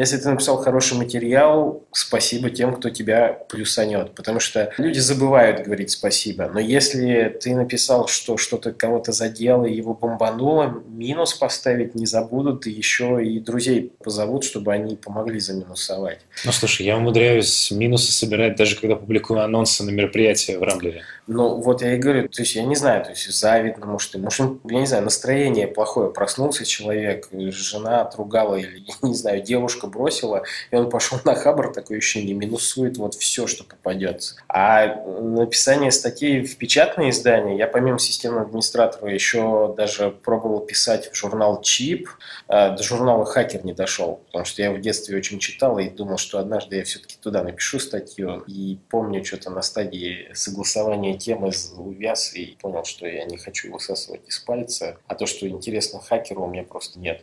[0.00, 5.90] если ты написал хороший материал, спасибо тем, кто тебя плюсанет, потому что люди забывают говорить
[5.90, 6.50] спасибо.
[6.52, 12.66] Но если ты написал, что что-то кого-то задело и его бомбануло, минус поставить не забудут,
[12.66, 16.20] и еще и друзей позовут, чтобы они помогли заминусовать.
[16.46, 21.02] Ну, слушай, я умудряюсь минусы собирать даже когда публикую анонсы на мероприятия в Рамблере.
[21.32, 24.58] Ну, вот я и говорю, то есть я не знаю, то есть завидно, может, может,
[24.64, 30.74] я не знаю, настроение плохое, проснулся человек, жена отругала или, не знаю, девушка бросила, и
[30.74, 34.34] он пошел на хабр, такое ощущение, минусует вот все, что попадется.
[34.48, 41.16] А написание статей в печатные издания, я помимо системного администратора еще даже пробовал писать в
[41.16, 42.08] журнал Чип,
[42.48, 46.16] а, до журнала Хакер не дошел, потому что я в детстве очень читал и думал,
[46.16, 52.34] что однажды я все-таки туда напишу статью, и помню что-то на стадии согласования темы увяз
[52.34, 56.44] и понял, что я не хочу его высасывать из пальца, а то, что интересно хакеру,
[56.44, 57.22] у меня просто нет.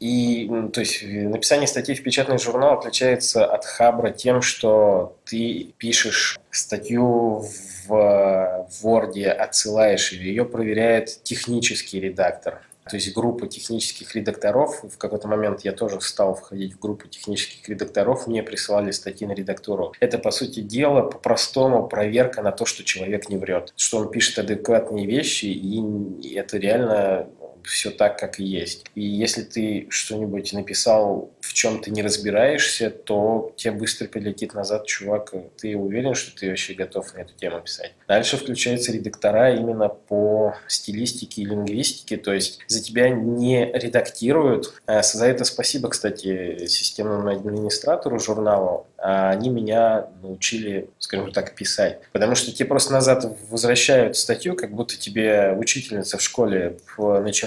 [0.00, 6.38] И, то есть, написание статей в печатный журнал отличается от Хабра тем, что ты пишешь
[6.50, 7.46] статью
[7.86, 12.62] в Word, отсылаешь ее, ее проверяет технический редактор.
[12.88, 17.68] То есть группа технических редакторов, в какой-то момент я тоже стал входить в группу технических
[17.68, 19.92] редакторов, мне присылали статьи на редактуру.
[20.00, 24.38] Это, по сути дела, по-простому проверка на то, что человек не врет, что он пишет
[24.38, 27.28] адекватные вещи, и это реально
[27.64, 28.84] все так, как и есть.
[28.94, 34.86] И если ты что-нибудь написал, в чем ты не разбираешься, то тебе быстро прилетит назад,
[34.86, 37.92] чувак, ты уверен, что ты вообще готов на эту тему писать.
[38.08, 44.74] Дальше включаются редактора именно по стилистике и лингвистике, то есть за тебя не редактируют.
[44.86, 48.86] А за это спасибо, кстати, системному администратору журнала.
[48.98, 52.00] Они меня научили, скажем так, писать.
[52.12, 56.76] Потому что тебе просто назад возвращают статью, как будто тебе учительница в школе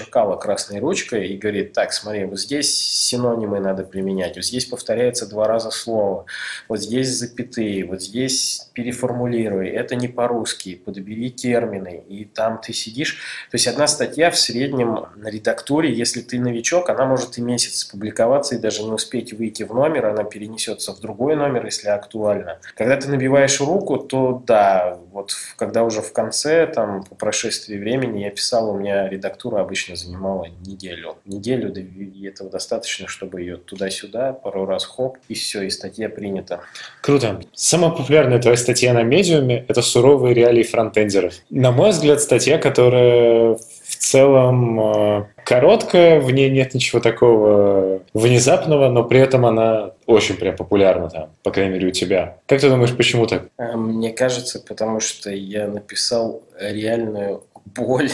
[0.06, 5.28] начеркала красной ручкой и говорит, так, смотри, вот здесь синонимы надо применять, вот здесь повторяется
[5.28, 6.26] два раза слово,
[6.68, 13.14] вот здесь запятые, вот здесь переформулируй, это не по-русски, подбери термины, и там ты сидишь.
[13.50, 17.84] То есть одна статья в среднем на редактуре, если ты новичок, она может и месяц
[17.84, 22.58] публиковаться, и даже не успеть выйти в номер, она перенесется в другой номер, если актуально.
[22.76, 28.20] Когда ты набиваешь руку, то да, вот когда уже в конце, там, по прошествии времени
[28.20, 31.16] я писал, у меня редактура обычно занимала неделю.
[31.24, 36.60] Неделю, и этого достаточно, чтобы ее туда-сюда, пару раз хоп, и все, и статья принята.
[37.02, 37.40] Круто.
[37.54, 41.34] Самая популярная твоя статья на медиуме– это «Суровые реалии фронтендеров».
[41.50, 48.88] На мой взгляд, статья, которая в целом э, короткая, в ней нет ничего такого внезапного,
[48.88, 52.38] но при этом она очень прям популярна там, по крайней мере, у тебя.
[52.46, 53.48] Как ты думаешь, почему так?
[53.58, 58.10] Э, мне кажется, потому что я написал реальную боль,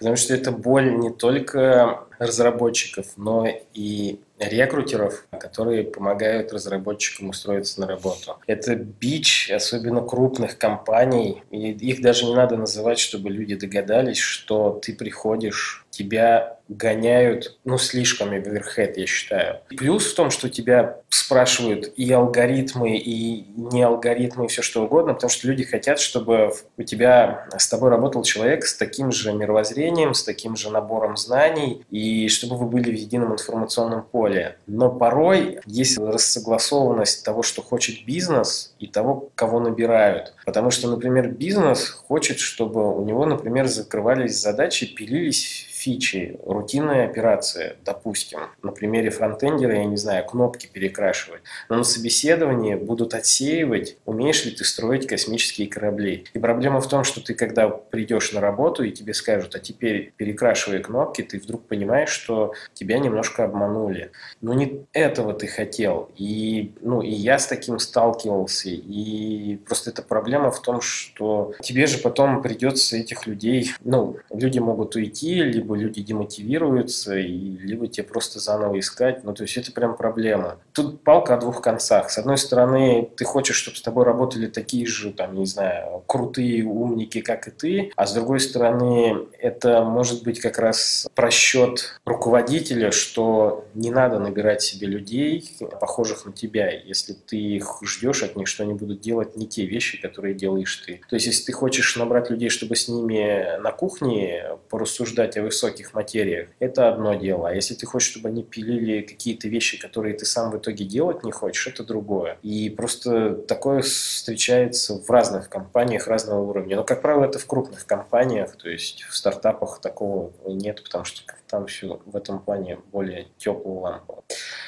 [0.00, 7.86] потому что это боль не только разработчиков, но и рекрутеров, которые помогают разработчикам устроиться на
[7.86, 8.38] работу.
[8.46, 14.80] Это бич, особенно крупных компаний, и их даже не надо называть, чтобы люди догадались, что
[14.82, 19.60] ты приходишь, тебя гоняют, ну, слишком оверхед, я считаю.
[19.68, 25.14] Плюс в том, что тебя спрашивают и алгоритмы, и не алгоритмы, и все что угодно,
[25.14, 30.14] потому что люди хотят, чтобы у тебя с тобой работал человек с таким же мировоззрением,
[30.14, 31.98] с таким же набором знаний, и
[32.28, 34.56] чтобы вы были в едином информационном поле.
[34.66, 40.34] Но порой есть рассогласованность того, что хочет бизнес, и того, кого набирают.
[40.44, 47.76] Потому что, например, бизнес хочет, чтобы у него, например, закрывались задачи, пилились фичи, рутинные операции,
[47.84, 54.44] допустим, на примере фронтендера, я не знаю, кнопки перекрашивать, но на собеседовании будут отсеивать, умеешь
[54.44, 56.24] ли ты строить космические корабли.
[56.34, 60.12] И проблема в том, что ты, когда придешь на работу и тебе скажут, а теперь
[60.16, 64.10] перекрашивай кнопки, ты вдруг понимаешь, что тебя немножко обманули.
[64.42, 66.10] Но не этого ты хотел.
[66.16, 68.68] И, ну, и я с таким сталкивался.
[68.68, 74.58] И просто эта проблема в том, что тебе же потом придется этих людей, ну, люди
[74.58, 79.24] могут уйти, либо либо люди демотивируются, и, либо тебе просто заново искать.
[79.24, 80.58] Ну, то есть это прям проблема.
[80.72, 82.10] Тут палка о двух концах.
[82.10, 86.64] С одной стороны, ты хочешь, чтобы с тобой работали такие же, там, не знаю, крутые
[86.64, 92.90] умники, как и ты, а с другой стороны, это может быть как раз просчет руководителя,
[92.90, 98.48] что не надо набирать себе людей, похожих на тебя, если ты их ждешь от них,
[98.48, 101.00] что они будут делать не те вещи, которые делаешь ты.
[101.08, 105.94] То есть, если ты хочешь набрать людей, чтобы с ними на кухне порассуждать о высоких
[105.94, 107.48] материях, это одно дело.
[107.48, 111.22] А если ты хочешь, чтобы они пилили какие-то вещи, которые ты сам в итоге делать
[111.22, 112.38] не хочешь, это другое.
[112.42, 116.76] И просто такое встречается в разных компаниях разного уровня.
[116.76, 121.22] Но, как правило, это в крупных компаниях, то есть в стартапах такого нет, потому что
[121.50, 124.22] там все в этом плане более теплого лампово.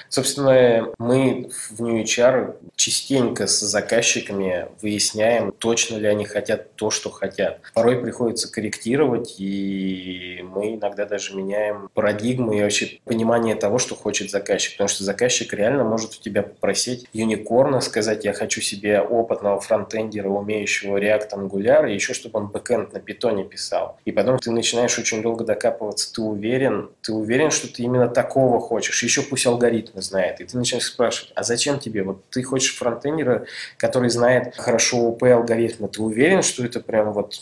[0.08, 7.08] Собственно, мы в New HR частенько с заказчиками выясняем, точно ли они хотят то, что
[7.08, 7.60] хотят.
[7.72, 14.30] Порой приходится корректировать, и мы иногда даже меняем парадигму и вообще понимание того, что хочет
[14.30, 14.72] заказчик.
[14.74, 20.28] Потому что заказчик реально может у тебя попросить юникорна, сказать, я хочу себе опытного фронтендера,
[20.28, 23.98] умеющего React Angular, и еще чтобы он бэкэнд на питоне писал.
[24.04, 26.71] И потом ты начинаешь очень долго докапываться, ты уверен,
[27.02, 29.02] ты уверен, что ты именно такого хочешь.
[29.02, 30.40] Еще пусть алгоритмы знает.
[30.40, 32.02] И ты начинаешь спрашивать, а зачем тебе?
[32.02, 33.46] Вот ты хочешь фронтендера,
[33.76, 35.88] который знает хорошо УП алгоритмы.
[35.88, 37.40] Ты уверен, что это прям вот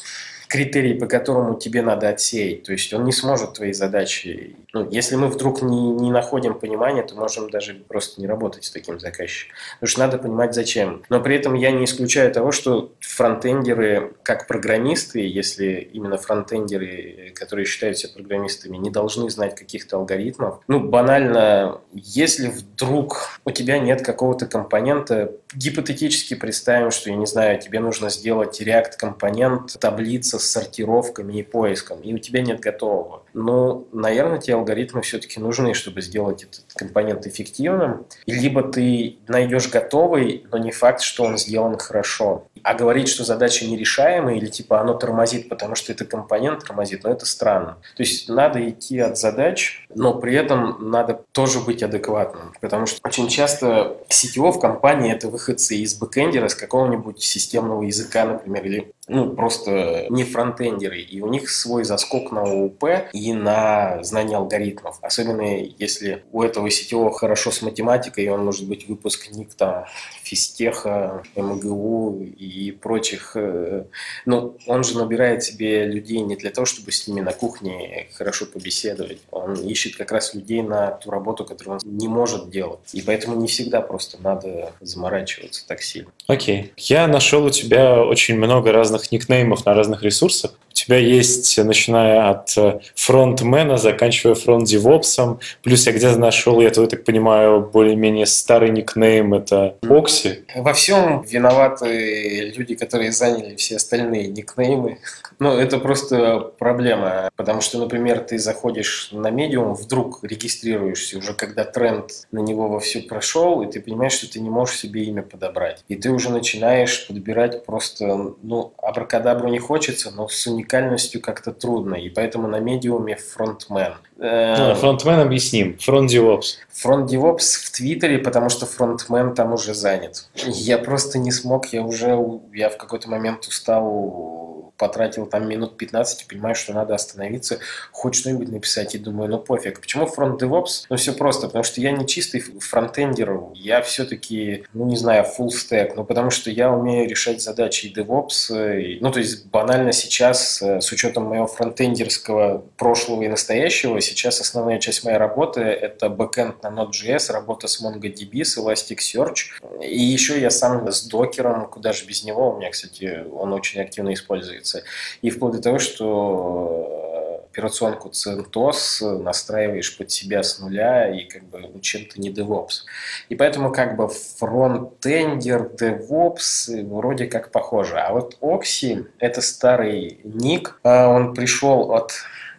[0.51, 2.65] критерий, по которому тебе надо отсеять.
[2.65, 4.57] То есть он не сможет твои задачи.
[4.73, 8.71] Ну, если мы вдруг не, не находим понимания, то можем даже просто не работать с
[8.71, 9.55] таким заказчиком.
[9.75, 11.03] Потому что надо понимать, зачем.
[11.09, 17.65] Но при этом я не исключаю того, что фронтендеры, как программисты, если именно фронтендеры, которые
[17.65, 20.61] считают себя программистами, не должны знать каких-то алгоритмов.
[20.67, 27.61] Ну, банально, если вдруг у тебя нет какого-то компонента, гипотетически представим, что, я не знаю,
[27.61, 33.23] тебе нужно сделать React-компонент, таблица с сортировками и поиском, и у тебя нет готового.
[33.33, 38.07] Ну, наверное, тебе алгоритмы все-таки нужны, чтобы сделать этот компонент эффективным.
[38.27, 42.47] Либо ты найдешь готовый, но не факт, что он сделан хорошо.
[42.63, 47.11] А говорить, что задача нерешаемая или типа оно тормозит, потому что это компонент тормозит, ну
[47.11, 47.79] это странно.
[47.97, 52.53] То есть надо идти от задач, но при этом надо тоже быть адекватным.
[52.61, 58.25] Потому что очень часто CTO в компании это выходцы из бэкэндера, с какого-нибудь системного языка,
[58.25, 64.03] например, или ну, просто не фронтендеры, и у них свой заскок на ООП и на
[64.03, 64.99] знание алгоритмов.
[65.03, 65.43] Особенно
[65.79, 69.85] если у этого сетевого хорошо с математикой, и он может быть выпускник там
[70.23, 73.33] физтеха, МГУ и прочих.
[73.35, 73.85] Э,
[74.27, 78.47] ну, он же набирает себе людей не для того, чтобы с ними на кухне хорошо
[78.47, 79.19] побеседовать.
[79.31, 82.81] Он ищет как раз людей на ту работу, которую он не может делать.
[82.93, 86.11] И поэтому не всегда просто надо заморачиваться так сильно.
[86.27, 86.63] Окей.
[86.63, 86.71] Okay.
[86.77, 90.53] Я нашел у тебя очень много разных никнеймов на разных ресурсах ресурсах,
[90.85, 95.41] тебя есть, начиная от э, фронтмена, заканчивая фронт-девопсом.
[95.63, 100.45] Плюс я где-то нашел, я тут так понимаю, более-менее старый никнейм, это Окси.
[100.55, 104.99] Во всем виноваты люди, которые заняли все остальные никнеймы.
[105.39, 111.65] Ну, это просто проблема, потому что, например, ты заходишь на медиум, вдруг регистрируешься уже, когда
[111.65, 115.23] тренд на него во все прошел, и ты понимаешь, что ты не можешь себе имя
[115.23, 115.83] подобрать.
[115.89, 121.95] И ты уже начинаешь подбирать просто, ну, абракадабру не хочется, но с уникальностью как-то трудно,
[121.95, 123.95] и поэтому на медиуме фронтмен.
[124.21, 126.59] А, фронтмен объясним, front DevOps.
[126.73, 130.29] Front DevOps в Твиттере, потому что фронтмен там уже занят.
[130.35, 132.19] Я просто не смог, я уже,
[132.53, 134.50] я в какой-то момент устал
[134.81, 137.59] потратил там минут 15 и понимаю, что надо остановиться,
[137.93, 138.95] хоть что-нибудь написать.
[138.95, 139.81] И думаю, ну пофиг.
[139.81, 140.87] Почему front DevOps?
[140.89, 145.49] Ну все просто, потому что я не чистый фронтендер, я все-таки, ну не знаю, full
[145.49, 148.81] stack, ну потому что я умею решать задачи и DevOps.
[148.81, 154.41] И, ну то есть банально сейчас, э, с учетом моего фронтендерского прошлого и настоящего, сейчас
[154.41, 159.83] основная часть моей работы это бэкэнд на Node.js, работа с MongoDB, с Elasticsearch.
[159.83, 163.83] И еще я сам с докером, куда же без него, у меня, кстати, он очень
[163.83, 164.83] активно используется используется.
[165.23, 171.45] И вплоть до того, что э, операционку CentOS настраиваешь под себя с нуля и как
[171.45, 172.83] бы ну, чем-то не DevOps.
[173.29, 177.99] И поэтому как бы фронтендер, DevOps вроде как похоже.
[177.99, 180.79] А вот Oxy– это старый ник.
[180.83, 182.13] А он пришел от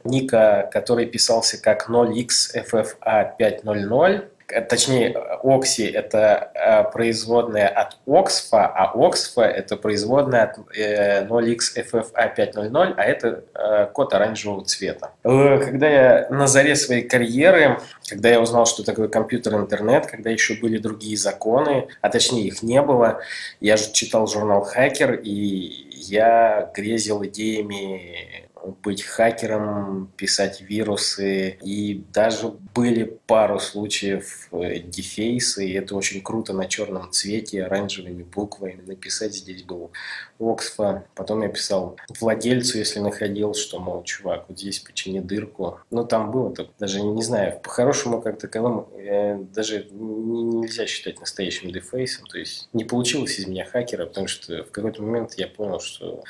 [0.03, 4.30] ника, который писался как 0xFFA500,
[4.69, 10.57] точнее, Окси– это э, производная от Оксфа, а Оксфа– это производная от
[11.29, 15.11] 0xFFA500, э, а это э, код оранжевого цвета.
[15.23, 17.79] Когда я на заре своей карьеры,
[18.09, 22.81] когда я узнал, что такое компьютер-интернет, когда еще были другие законы, а точнее их не
[22.81, 23.21] было,
[23.59, 28.40] я же читал журнал «Хакер», и я грезил идеями
[28.83, 31.57] быть хакером, писать вирусы.
[31.61, 38.23] И даже были пару случаев э, дефейса, и это очень круто на черном цвете, оранжевыми
[38.23, 39.33] буквами написать.
[39.33, 39.91] Здесь был
[40.39, 41.05] Оксфа.
[41.15, 45.79] Потом я писал владельцу, если находил, что, мол, чувак, вот здесь почини дырку.
[45.89, 51.71] Ну, там было так, даже не знаю, по-хорошему как таковым э, даже нельзя считать настоящим
[51.71, 52.25] дефейсом.
[52.27, 56.23] То есть не получилось из меня хакера, потому что в какой-то момент я понял, что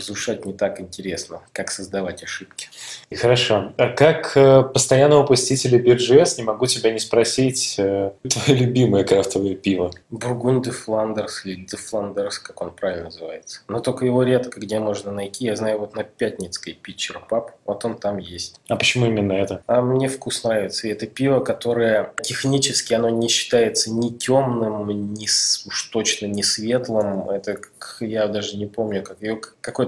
[0.00, 2.68] разрушать не так интересно, как создавать ошибки.
[3.14, 3.72] Хорошо.
[3.76, 9.54] А как э, постоянного посетителя BirJS не могу тебя не спросить э, твое любимое крафтовое
[9.54, 9.90] пиво?
[10.10, 13.60] Бургунь де Фландерс или де Фландерс, как он правильно называется.
[13.68, 15.44] Но только его редко где можно найти.
[15.44, 18.60] Я знаю вот на Пятницкой Питчер Паб, вот он там есть.
[18.68, 19.62] А почему именно это?
[19.66, 20.88] А мне вкус нравится.
[20.88, 27.28] И это пиво, которое технически оно не считается ни темным, ни уж точно не светлым.
[27.30, 27.58] Это
[28.00, 29.18] я даже не помню, как,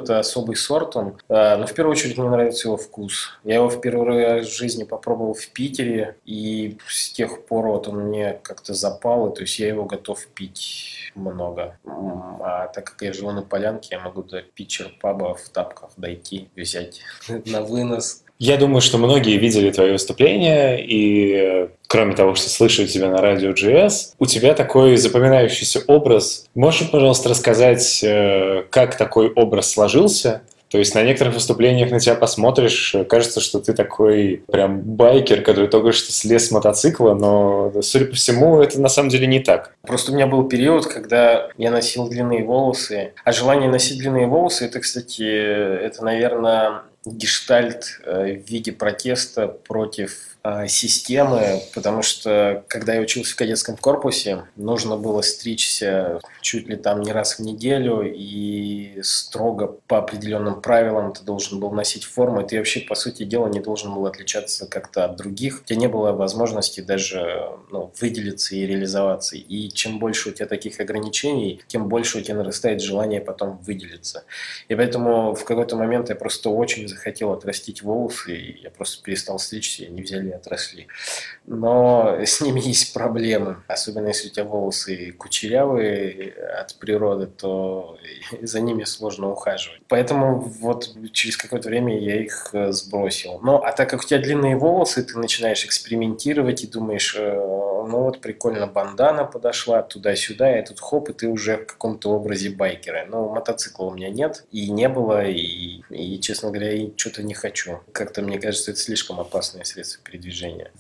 [0.02, 1.16] какой-то особый сорт он.
[1.28, 3.30] А, но в первую очередь мне нравится его вкус.
[3.44, 7.88] Я его в первый раз в жизни попробовал в Питере, и с тех пор вот
[7.88, 11.78] он мне как-то запал, и то есть я его готов пить много.
[11.84, 16.48] А так как я живу на полянке, я могу до питчер паба в тапках дойти,
[16.56, 17.00] взять
[17.46, 18.21] на вынос.
[18.42, 23.50] Я думаю, что многие видели твои выступления, и кроме того, что слышали тебя на радио
[23.50, 26.46] GS, у тебя такой запоминающийся образ.
[26.56, 30.42] Можешь, пожалуйста, рассказать, э, как такой образ сложился?
[30.70, 35.68] То есть на некоторых выступлениях на тебя посмотришь, кажется, что ты такой прям байкер, который
[35.68, 39.76] только что слез с мотоцикла, но, судя по всему, это на самом деле не так.
[39.82, 43.12] Просто у меня был период, когда я носил длинные волосы.
[43.22, 50.31] А желание носить длинные волосы, это, кстати, это, наверное, гештальт э, в виде протеста против
[50.66, 57.00] системы, потому что когда я учился в кадетском корпусе, нужно было стричься чуть ли там
[57.00, 62.46] не раз в неделю и строго по определенным правилам ты должен был носить форму, и
[62.46, 65.60] ты вообще, по сути дела, не должен был отличаться как-то от других.
[65.62, 69.36] У тебя не было возможности даже ну, выделиться и реализоваться.
[69.36, 74.24] И чем больше у тебя таких ограничений, тем больше у тебя нарастает желание потом выделиться.
[74.68, 79.38] И поэтому в какой-то момент я просто очень захотел отрастить волосы, и я просто перестал
[79.38, 80.88] стричься, и они взяли отросли.
[81.46, 83.62] Но с ними есть проблемы.
[83.68, 87.98] Особенно если у тебя волосы кучерявые от природы, то
[88.42, 89.80] за ними сложно ухаживать.
[89.88, 93.40] Поэтому вот через какое-то время я их э, сбросил.
[93.42, 98.02] Но а так как у тебя длинные волосы, ты начинаешь экспериментировать и думаешь, э, ну
[98.04, 103.06] вот прикольно, бандана подошла туда-сюда, и тут хоп, и ты уже в каком-то образе байкера.
[103.08, 107.34] Но мотоцикла у меня нет, и не было, и, и честно говоря, и что-то не
[107.34, 107.80] хочу.
[107.92, 110.21] Как-то мне кажется, это слишком опасное средство передвижения.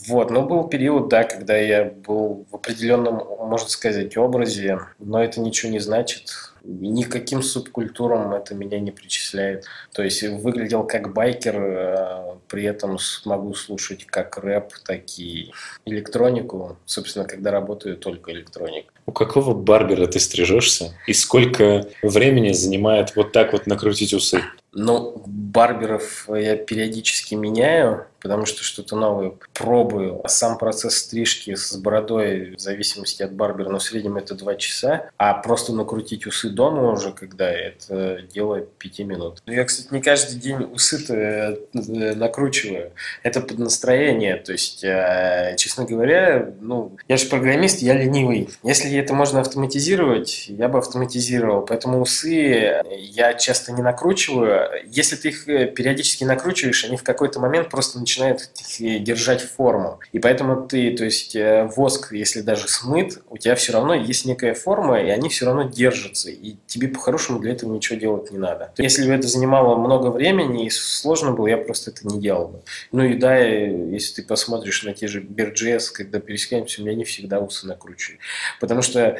[0.08, 5.40] Вот, но был период, да, когда я был в определенном, можно сказать, образе, но это
[5.40, 9.64] ничего не значит Никаким субкультурам это меня не причисляет.
[9.92, 15.52] То есть выглядел как байкер, а при этом смогу слушать как рэп, так и
[15.84, 16.76] электронику.
[16.84, 18.92] Собственно, когда работаю только электроник.
[19.06, 20.94] У какого барбера ты стрижешься?
[21.06, 24.42] И сколько времени занимает вот так вот накрутить усы?
[24.72, 30.20] Ну, барберов я периодически меняю потому что что-то новое пробую.
[30.24, 34.54] А сам процесс стрижки с бородой, в зависимости от барбера, но в среднем это 2
[34.56, 39.42] часа, а просто накрутить усы дома уже, когда это дело 5 минут.
[39.46, 42.92] Я, кстати, не каждый день усы-то э, накручиваю.
[43.22, 48.48] Это под настроение, то есть, э, честно говоря, ну, я же программист, я ленивый.
[48.62, 51.62] Если это можно автоматизировать, я бы автоматизировал.
[51.66, 54.70] Поэтому усы я часто не накручиваю.
[54.86, 60.00] Если ты их э, периодически накручиваешь, они в какой-то момент просто начинают начинает держать форму.
[60.12, 64.24] И поэтому ты, то есть э, воск, если даже смыт, у тебя все равно есть
[64.24, 66.30] некая форма, и они все равно держатся.
[66.30, 68.72] И тебе по-хорошему для этого ничего делать не надо.
[68.78, 72.62] Если бы это занимало много времени и сложно было, я просто это не делал бы.
[72.92, 77.04] Ну и да, если ты посмотришь на те же BearJS, когда пересекаемся, у меня не
[77.04, 78.18] всегда усы накручены.
[78.60, 79.18] Потому что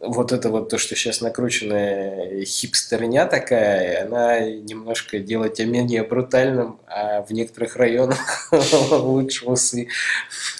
[0.00, 6.78] вот это вот то, что сейчас накрученная хипстерня такая, она немножко делает тебя менее брутальным,
[6.86, 8.48] а в некоторых районах
[8.90, 9.88] лучше усы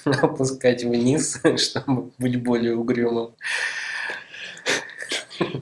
[0.05, 3.33] опускать вниз, чтобы быть более угрюмым.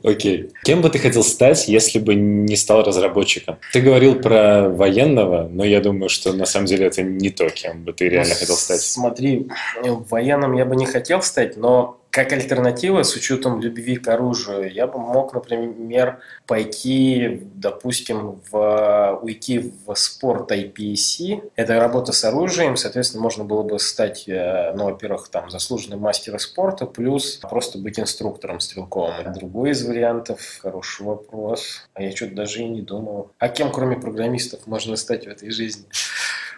[0.02, 0.50] Окей.
[0.64, 3.58] Кем бы ты хотел стать, если бы не стал разработчиком?
[3.72, 7.84] Ты говорил про военного, но я думаю, что на самом деле это не то, кем
[7.84, 8.80] бы ты реально ну, хотел стать.
[8.80, 9.48] Смотри,
[9.82, 14.86] военным я бы не хотел стать, но как альтернатива, с учетом любви к оружию, я
[14.86, 21.50] бы мог, например, пойти, допустим, в, уйти в спорт IPC.
[21.56, 26.38] Это работа с оружием, соответственно, можно было бы стать, э, ну, во-первых, там, заслуженным мастером
[26.38, 29.32] спорта, плюс просто быть инструктором стрелковым.
[29.32, 33.32] Другой из вариантов, хороший вопрос, а я что-то даже и не думал.
[33.40, 35.86] А кем, кроме программистов, можно стать в этой жизни?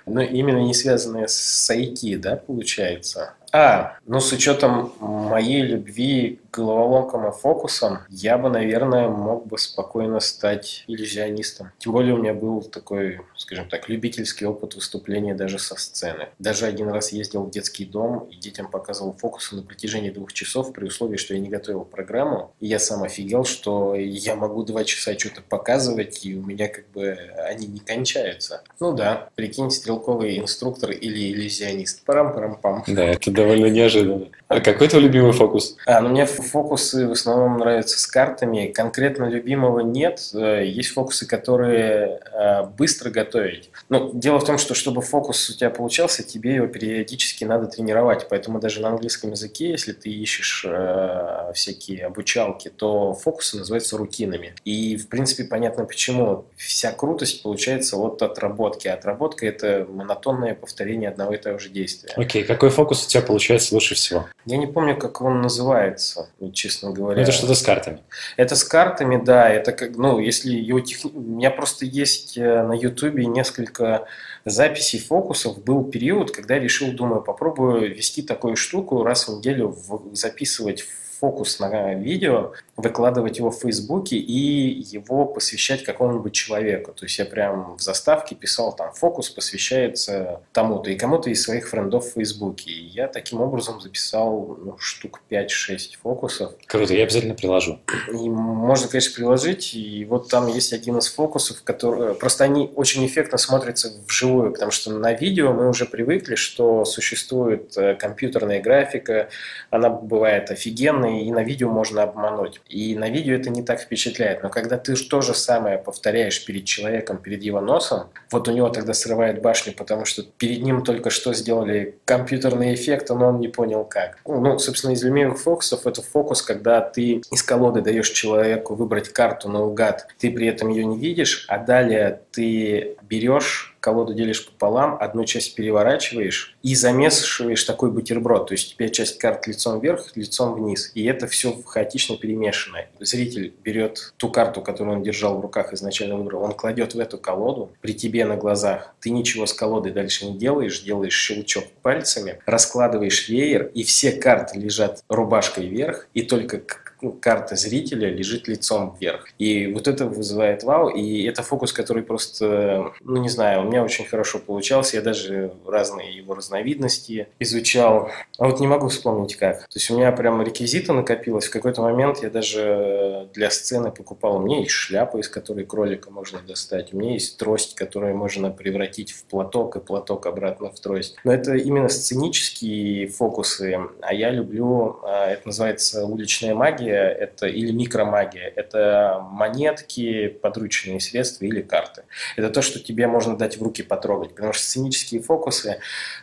[0.05, 3.33] Ну, именно не связанные с IT, да, получается?
[3.59, 10.21] А, ну с учетом моей любви головоломкам и фокусам, я бы, наверное, мог бы спокойно
[10.21, 11.71] стать иллюзионистом.
[11.79, 16.29] Тем более у меня был такой, скажем так, любительский опыт выступления даже со сцены.
[16.39, 20.73] Даже один раз ездил в детский дом и детям показывал фокусы на протяжении двух часов
[20.73, 22.53] при условии, что я не готовил программу.
[22.61, 26.89] И я сам офигел, что я могу два часа что-то показывать, и у меня как
[26.91, 28.63] бы они не кончаются.
[28.81, 32.05] Ну да, прикинь, стрелковый инструктор или иллюзионист.
[32.05, 32.85] Парам-парам-пам.
[32.87, 34.29] Да, это довольно неожиданно.
[34.49, 35.77] А какой твой любимый фокус?
[35.87, 38.68] А, ну, мне фокусы в основном нравятся с картами.
[38.68, 40.21] Конкретно любимого нет.
[40.35, 43.71] Э, есть фокусы, которые э, быстро готовить.
[43.89, 48.29] Ну, дело в том, что чтобы фокус у тебя получался, тебе его периодически надо тренировать.
[48.29, 54.55] Поэтому даже на английском языке, если ты ищешь э, всякие обучалки, то фокусы называются рутинами.
[54.64, 56.45] И, в принципе, понятно почему.
[56.55, 58.87] Вся крутость получается от отработки.
[58.87, 62.13] Отработка– это монотонное повторение одного и того же действия.
[62.14, 62.47] Окей, okay.
[62.47, 64.27] какой фокус у тебя получается лучше всего?
[64.47, 67.17] Я не помню, как он называется, честно говоря.
[67.17, 67.99] Ну, это что-то с картами.
[68.37, 69.49] Это с картами, да.
[69.49, 71.05] Это как, ну, если его тех...
[71.05, 74.07] У меня просто есть э, на Ютубе несколько
[74.45, 75.63] записей фокусов.
[75.64, 80.14] Был период, когда я решил, думаю, попробую вести такую штуку, раз в неделю в...
[80.14, 80.85] записывать
[81.27, 86.93] фокус на видео, выкладывать его в Фейсбуке и его посвящать какому-нибудь человеку.
[86.93, 91.69] То есть я прям в заставке писал там фокус посвящается тому-то и кому-то из своих
[91.69, 92.71] френдов в Фейсбуке.
[92.71, 96.53] И я таким образом записал ну, штук 5-6 фокусов.
[96.67, 97.81] Круто, я обязательно приложу.
[98.13, 99.75] И можно, конечно, приложить.
[99.75, 102.15] И вот там есть один из фокусов, который...
[102.15, 107.77] Просто они очень эффектно смотрятся вживую, потому что на видео мы уже привыкли, что существует
[107.77, 109.29] э, компьютерная графика,
[109.71, 112.61] она бывает офигенной, и на видео можно обмануть.
[112.68, 114.43] И на видео это не так впечатляет.
[114.43, 118.68] Но когда ты то же самое повторяешь перед человеком, перед его носом, вот у него
[118.68, 123.49] тогда срывает башню, потому что перед ним только что сделали компьютерный эффект, но он не
[123.49, 124.18] понял как.
[124.26, 129.49] Ну, собственно, из любимых фокусов это фокус, когда ты из колоды даешь человеку выбрать карту
[129.49, 135.25] наугад, ты при этом ее не видишь, а далее ты берешь колоду делишь пополам, одну
[135.25, 138.49] часть переворачиваешь и замешиваешь такой бутерброд.
[138.49, 140.91] То есть у тебя часть карт лицом вверх, лицом вниз.
[140.96, 142.87] И это все хаотично перемешано.
[142.99, 147.17] Зритель берет ту карту, которую он держал в руках изначально выбрал, он кладет в эту
[147.17, 148.92] колоду при тебе на глазах.
[148.99, 154.58] Ты ничего с колодой дальше не делаешь, делаешь щелчок пальцами, раскладываешь веер, и все карты
[154.58, 156.58] лежат рубашкой вверх, и только
[157.07, 159.28] ну, карта зрителя лежит лицом вверх.
[159.38, 163.84] И вот это вызывает вау, и это фокус, который просто, ну не знаю, у меня
[163.84, 169.61] очень хорошо получался, я даже разные его разновидности изучал, а вот не могу вспомнить как.
[169.61, 174.37] То есть у меня прям реквизита накопилось, в какой-то момент я даже для сцены покупал,
[174.37, 178.50] у меня есть шляпа, из которой кролика можно достать, у меня есть трость, которую можно
[178.50, 181.16] превратить в платок, и платок обратно в трость.
[181.22, 187.47] Но это именно сценические фокусы, а я люблю, а, это называется уличная магия, магия это,
[187.47, 192.03] или микромагия– это монетки, подручные средства или карты.
[192.37, 195.79] Это то, что тебе можно дать в руки потрогать, потому что сценические фокусы,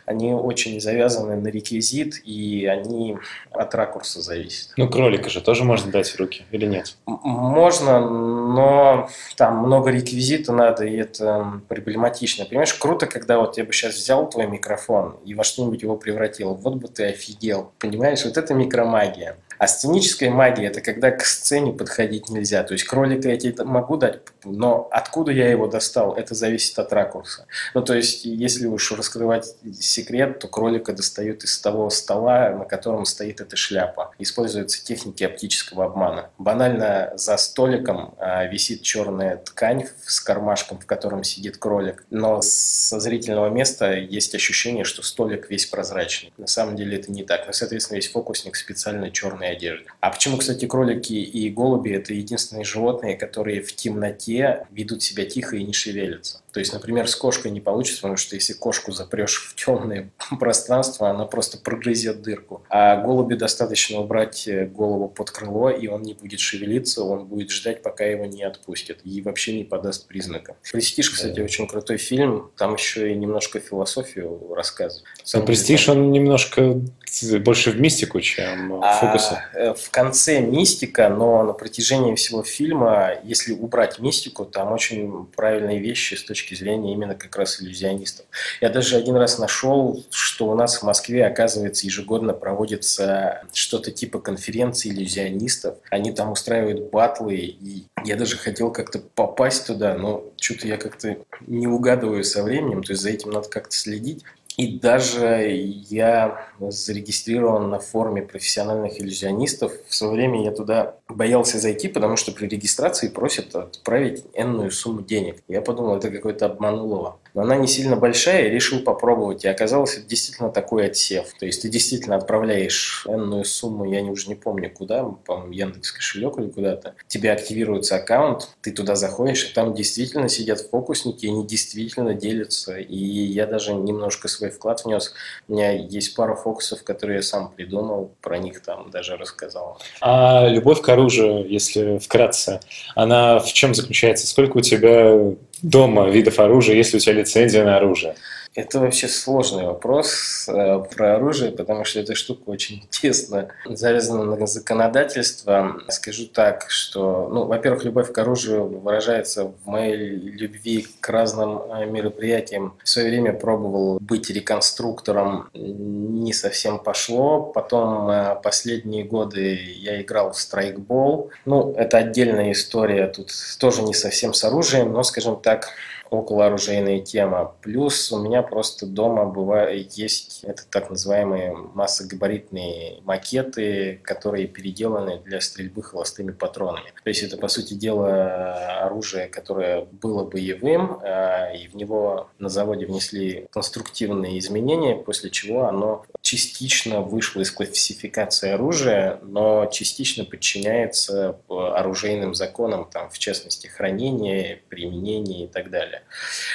[0.06, 3.16] они очень завязаны на реквизит, и они
[3.50, 4.72] от ракурса зависят.
[4.76, 6.96] Ну, кролика же тоже можно дать в руки или нет?
[7.06, 12.44] Можно, но там много реквизита надо, и это проблематично.
[12.44, 16.54] Понимаешь, круто, когда вот я бы сейчас взял твой микрофон и во что-нибудь его превратил,
[16.54, 17.72] вот бы ты офигел.
[17.78, 19.36] Понимаешь, вот это микромагия.
[19.58, 22.62] А сценическая магия– это когда к сцене подходить нельзя.
[22.62, 26.92] То есть кролика я тебе могу дать, но откуда я его достал, это зависит от
[26.92, 27.46] ракурса.
[27.74, 33.04] Ну, то есть, если уж раскрывать секрет, то кролика достают из того стола, на котором
[33.04, 34.12] стоит эта шляпа.
[34.18, 36.30] Используются техники оптического обмана.
[36.38, 42.04] Банально за столиком а, висит черная ткань с кармашком, в котором сидит кролик.
[42.10, 46.32] Но со зрительного места есть ощущение, что столик весь прозрачный.
[46.36, 47.46] На самом деле это не так.
[47.46, 49.86] Но, соответственно, весь фокусник специально черный одежды.
[50.00, 55.56] А почему, кстати, кролики и голуби– это единственные животные, которые в темноте ведут себя тихо
[55.56, 56.40] и не шевелятся?
[56.54, 61.10] То есть, например, с кошкой не получится, потому что если кошку запрешь в темное пространство,
[61.10, 62.62] она просто прогрызет дырку.
[62.70, 67.50] А голуби достаточно убрать э, голову под крыло, и он не будет шевелиться, он будет
[67.50, 70.56] ждать, пока его не отпустят, и вообще не подаст признака.
[70.70, 75.04] «Престиж», кстати, очень крутой фильм, там еще и немножко философию рассказывает.
[75.44, 76.80] «Престиж», он немножко
[77.22, 79.38] больше в мистику, чем в фокусы.
[79.54, 85.78] А, в конце мистика, но на протяжении всего фильма, если убрать мистику, там очень правильные
[85.78, 88.26] вещи с точки зрения именно как раз иллюзионистов.
[88.60, 94.18] Я даже один раз нашел, что у нас в Москве, оказывается, ежегодно проводится что-то типа
[94.18, 95.76] конференции иллюзионистов.
[95.90, 101.16] Они там устраивают батлы, и я даже хотел как-то попасть туда, но что-то я как-то
[101.46, 104.24] не угадываю со временем, то есть за этим надо как-то следить.
[104.56, 105.44] И даже
[105.88, 109.72] я зарегистрирован на форуме профессиональных иллюзионистов.
[109.88, 115.02] В свое время я туда боялся зайти, потому что при регистрации просят отправить энную сумму
[115.02, 115.42] денег.
[115.48, 117.18] Я подумал, это какой-то обман улова.
[117.34, 119.44] Но она не сильно большая, и решил попробовать.
[119.44, 121.34] И оказалось, это действительно такой отсев.
[121.38, 125.90] То есть ты действительно отправляешь энную сумму, я не, уже не помню куда, по-моему, Яндекс
[125.92, 126.94] кошелек или куда-то.
[127.08, 132.78] Тебе активируется аккаунт, ты туда заходишь, и там действительно сидят фокусники, и они действительно делятся.
[132.78, 135.12] И я даже немножко свой вклад внес.
[135.48, 139.80] У меня есть пара фокусов, которые я сам придумал, про них там даже рассказал.
[140.00, 142.60] А любовь к оружию, если вкратце,
[142.94, 144.28] она в чем заключается?
[144.28, 145.34] Сколько у тебя
[145.64, 148.14] дома видов оружия, если у тебя лицензия на оружие?
[148.54, 154.46] Это вообще сложный вопрос э, про оружие, потому что эта штука очень тесно завязана на
[154.46, 155.80] законодательство.
[155.88, 161.86] Скажу так, что, ну, во-первых, любовь к оружию выражается в моей любви к разным э,
[161.86, 162.78] мероприятиям.
[162.84, 167.40] В свое время пробовал быть реконструктором, не совсем пошло.
[167.40, 171.30] Потом э, последние годы я играл в страйкбол.
[171.44, 175.70] Ну, это отдельная история, тут тоже не совсем с оружием, но, скажем так,
[176.14, 177.54] околооружейная тема.
[177.60, 185.40] Плюс у меня просто дома бывает, есть это так называемые массогабаритные макеты, которые переделаны для
[185.40, 186.92] стрельбы холостыми патронами.
[187.02, 192.48] То есть это, по сути дела, оружие, которое было боевым, а, и в него на
[192.48, 201.38] заводе внесли конструктивные изменения, после чего оно частично вышло из классификации оружия, но частично подчиняется
[201.48, 206.02] оружейным законам, там, в частности, хранение, применение и так далее.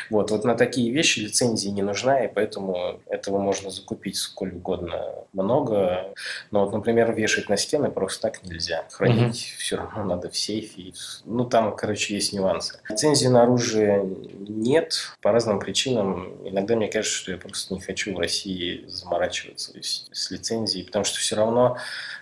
[0.09, 5.13] Вот, вот на такие вещи лицензии не нужна, и поэтому этого можно закупить сколь угодно
[5.33, 6.15] много.
[6.49, 8.87] Но вот, например, вешать на стены просто так нельзя.
[8.89, 9.59] Хранить mm-hmm.
[9.59, 10.93] все равно надо в сейфе.
[11.25, 12.79] Ну, там, короче, есть нюансы.
[12.89, 14.03] Лицензии на оружие
[14.47, 16.43] нет по разным причинам.
[16.43, 21.19] Иногда мне кажется, что я просто не хочу в России заморачиваться с лицензией, потому что
[21.19, 21.77] все равно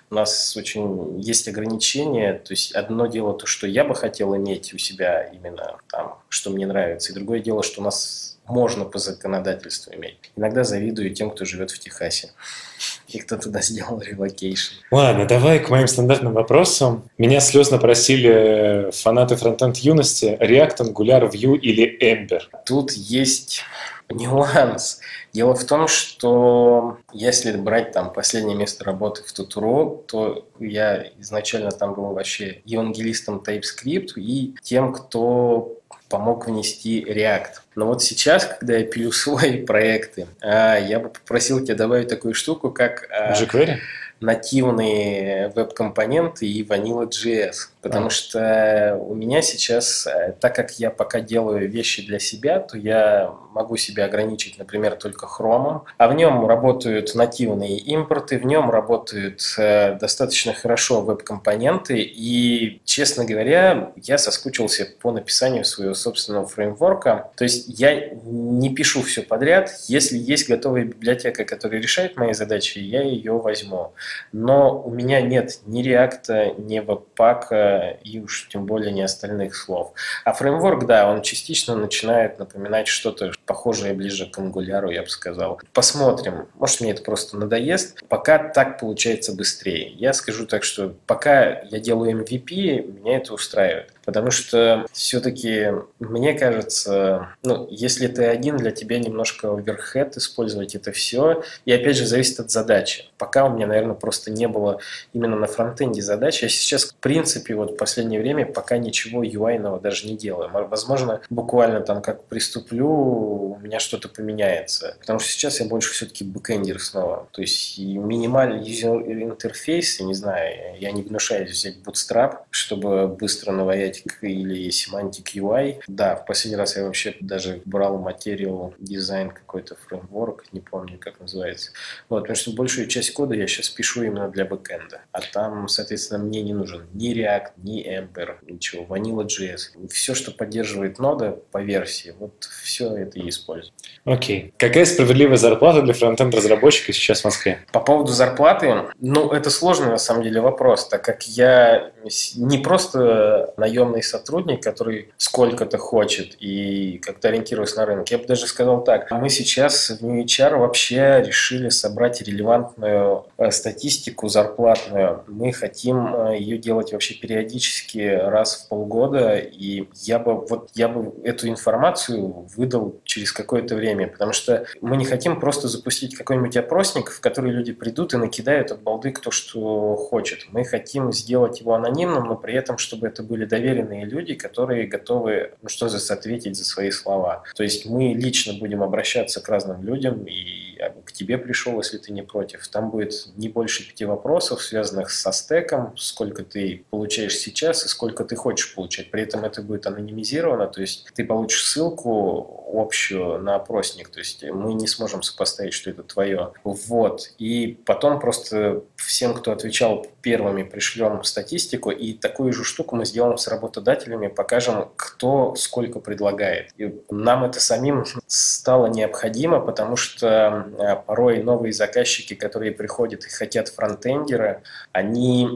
[0.09, 2.33] у нас очень есть ограничения.
[2.33, 6.49] То есть одно дело то, что я бы хотел иметь у себя именно там, что
[6.49, 10.17] мне нравится, и другое дело, что у нас можно по законодательству иметь.
[10.35, 12.31] Иногда завидую тем, кто живет в Техасе.
[13.07, 14.75] И кто туда сделал relocation.
[14.91, 17.09] Ладно, давай к моим стандартным вопросам.
[17.17, 22.41] Меня слезно просили фанаты фронтенд юности React, Angular, Vue или Ember.
[22.65, 23.63] Тут есть
[24.09, 24.99] нюанс.
[25.33, 31.71] Дело в том, что если брать там последнее место работы в Тутуру, то я изначально
[31.71, 35.77] там был вообще евангелистом TypeScript и тем, кто
[36.09, 37.61] помог внести React.
[37.77, 42.33] Но вот сейчас, когда я пилю свои проекты, а, я бы попросил тебя добавить такую
[42.33, 43.07] штуку, как...
[43.11, 43.77] А, jQuery?
[44.19, 47.53] Нативные веб-компоненты и Vanilla.js.
[47.81, 48.09] Потому а.
[48.09, 53.33] что у меня сейчас, э, так как я пока делаю вещи для себя, то я
[53.53, 59.41] могу себя ограничить, например, только хромом, а в нем работают нативные импорты, в нем работают
[59.57, 67.31] э, достаточно хорошо веб-компоненты, и, честно говоря, я соскучился по написанию своего собственного фреймворка.
[67.35, 69.71] То есть я не пишу все подряд.
[69.87, 73.93] Если есть готовая библиотека, которая решает мои задачи, я ее возьму.
[74.31, 79.93] Но у меня нет ни реакта, ни веб-пака и уж тем более ни остальных слов.
[80.23, 85.61] А фреймворк, да, он частично начинает напоминать что-то похожее ближе к ангуляру, я бы сказал.
[85.73, 86.47] Посмотрим.
[86.55, 88.07] Может, мне это просто надоест.
[88.07, 89.89] Пока так получается быстрее.
[89.91, 93.93] Я скажу так, что пока я делаю MVP, меня это устраивает.
[94.07, 95.67] Потому что все-таки,
[95.99, 101.43] мне кажется, ну, если ты один, для тебя немножко оверхед использовать это все.
[101.65, 103.09] И опять же, зависит от задачи.
[103.17, 104.79] Пока у меня, наверное, просто не было
[105.11, 106.45] именно на фронтенде задачи.
[106.45, 110.49] Я сейчас, в принципе, вот в последнее время пока ничего UI даже не делаю.
[110.53, 114.95] Возможно, буквально там как приступлю, у меня что-то поменяется.
[115.01, 117.27] Потому что сейчас я больше все-таки бэкэндер снова.
[117.31, 123.51] То есть минимальный user interface, я не знаю, я не гнушаюсь взять Bootstrap, чтобы быстро
[123.51, 125.81] наваять или Semantic UI.
[125.87, 131.19] Да, в последний раз я вообще даже брал Material Design какой-то фреймворк, не помню, как
[131.19, 131.71] называется.
[132.09, 135.01] Вот, потому что большую часть кода я сейчас пишу именно для бэкэнда.
[135.11, 139.87] А там, соответственно, мне не нужен ни React, ни Ember, ничего, Vanilla.js.
[139.89, 143.73] Все, что поддерживает нода по версии, вот все это и использую.
[144.05, 144.53] Окей.
[144.57, 147.59] Какая справедливая зарплата для фронтенд разработчика сейчас в Москве?
[147.71, 151.91] По поводу зарплаты, ну, это сложный на самом деле вопрос, так как я
[152.35, 153.53] не просто
[153.87, 158.09] наемный сотрудник, который сколько-то хочет и как-то ориентируюсь на рынок.
[158.09, 163.51] Я бы даже сказал так, мы сейчас в New HR вообще решили собрать релевантную э,
[163.51, 165.23] статистику зарплатную.
[165.27, 170.87] Мы хотим э, ее делать вообще периодически раз в полгода, и я бы вот я
[170.87, 176.57] бы эту информацию выдал через какое-то время, потому что мы не хотим просто запустить какой-нибудь
[176.57, 180.47] опросник, в который люди придут и накидают от балды кто что хочет.
[180.51, 185.53] Мы хотим сделать его анонимным, но при этом, чтобы это были доверенные люди, которые готовы,
[185.61, 187.43] ну что за ответить за свои слова.
[187.55, 191.97] То есть мы лично будем обращаться к разным людям и бы к тебе пришел, если
[191.97, 192.67] ты не против.
[192.67, 198.23] Там будет не больше пяти вопросов, связанных со стеком, сколько ты получаешь сейчас и сколько
[198.23, 199.11] ты хочешь получать.
[199.11, 204.43] При этом это будет анонимизировано, то есть ты получишь ссылку общую на опросник, то есть
[204.43, 206.53] мы не сможем сопоставить, что это твое.
[206.63, 207.31] Вот.
[207.37, 213.37] И потом просто всем, кто отвечал первыми, пришлем статистику, и такую же штуку мы сделаем
[213.37, 216.71] с работодателями, покажем, кто сколько предлагает.
[216.75, 223.29] И нам это самим стало необходимо, потому что Э, порой новые заказчики, которые приходят и
[223.29, 225.49] хотят фронтендера, они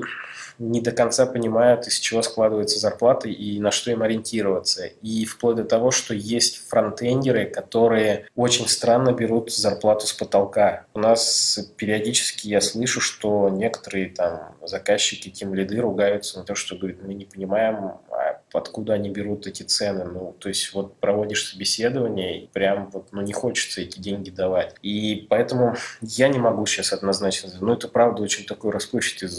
[0.61, 4.85] не до конца понимают, из чего складывается зарплата и на что им ориентироваться.
[5.01, 10.85] И вплоть до того, что есть фронтендеры, которые очень странно берут зарплату с потолка.
[10.93, 16.75] У нас периодически я слышу, что некоторые там заказчики, тем лиды ругаются на то, что
[16.75, 20.05] говорят, мы не понимаем, а откуда они берут эти цены.
[20.05, 24.75] Ну, то есть вот проводишь собеседование, и прям вот, ну, не хочется эти деньги давать.
[24.81, 29.29] И поэтому я не могу сейчас однозначно, ну, это правда очень такой расплывчатый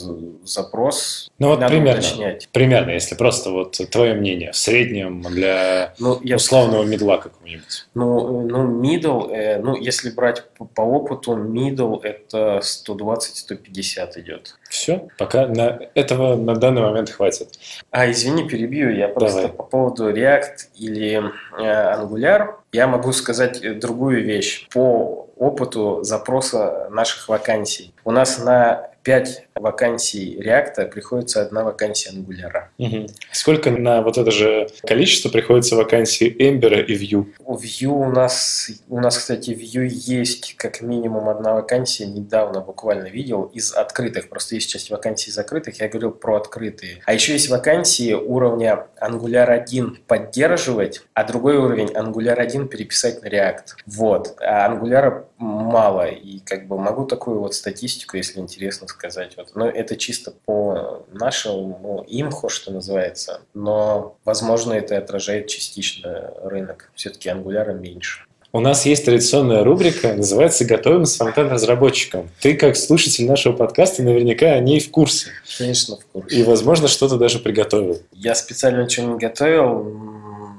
[0.44, 1.30] запрос.
[1.38, 2.48] Ну, вот Надо примерно, уточнять.
[2.52, 6.36] примерно, если просто вот твое мнение в среднем для ну, я...
[6.36, 7.86] условного медла какого-нибудь.
[7.94, 14.56] Ну, ну, middle, э, ну, если брать по, по опыту, middle это 120-150 идет.
[14.68, 17.58] Все, пока на этого на данный момент хватит.
[17.90, 19.56] А, извини, перебью, я просто Давай.
[19.56, 21.22] по поводу React или
[21.58, 24.68] э, Angular, я могу сказать другую вещь.
[24.72, 27.94] По опыту запроса наших вакансий.
[28.04, 32.64] У нас на 5 вакансий React приходится одна вакансия Angular.
[32.78, 33.06] Угу.
[33.32, 37.26] Сколько на вот это же количество приходится вакансий Ember и Vue?
[37.40, 43.08] У Vue у нас, у нас, кстати, Vue есть как минимум одна вакансия, недавно буквально
[43.08, 44.28] видел, из открытых.
[44.28, 47.02] Просто есть часть вакансий закрытых, я говорил про открытые.
[47.04, 53.28] А еще есть вакансии уровня Angular 1 поддерживать, а другой уровень Angular 1 переписать на
[53.28, 53.64] React.
[53.86, 54.36] Вот.
[54.40, 59.36] А Angular мало, и как бы могу такую вот статистику, если интересно сказать.
[59.42, 59.56] Вот.
[59.56, 63.40] Но это чисто по нашему имху, что называется.
[63.54, 66.90] Но, возможно, это отражает частично рынок.
[66.94, 68.24] Все-таки ангуляра меньше.
[68.54, 72.28] У нас есть традиционная рубрика, называется «Готовим с фронтенд-разработчиком».
[72.38, 75.30] Ты, как слушатель нашего подкаста, наверняка о ней в курсе.
[75.56, 76.36] Конечно, в курсе.
[76.36, 78.02] И, возможно, что-то даже приготовил.
[78.12, 80.11] Я специально ничего не готовил.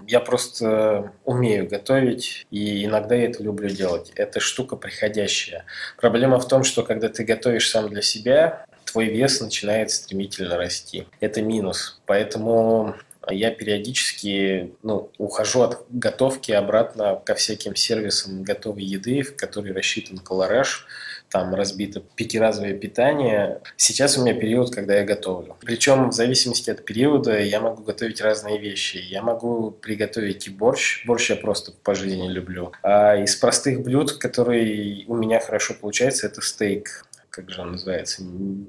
[0.08, 4.12] Я просто умею готовить, и иногда я это люблю делать.
[4.16, 5.66] Это штука приходящая.
[6.00, 11.08] Проблема в том, что когда ты готовишь сам для себя, твой вес начинает стремительно расти.
[11.20, 12.02] Это минус.
[12.06, 12.96] Поэтому
[13.30, 20.18] я периодически ну, ухожу от готовки обратно ко всяким сервисам готовой еды, в которые рассчитан
[20.18, 20.86] колораж
[21.34, 23.60] там разбито пятиразовое питание.
[23.76, 25.58] Сейчас у меня период, когда я готовлю.
[25.62, 28.98] Причем в зависимости от периода я могу готовить разные вещи.
[28.98, 31.04] Я могу приготовить и борщ.
[31.08, 32.72] Борщ я просто по жизни люблю.
[32.84, 37.04] А из простых блюд, которые у меня хорошо получается, это стейк
[37.34, 38.22] как же он называется,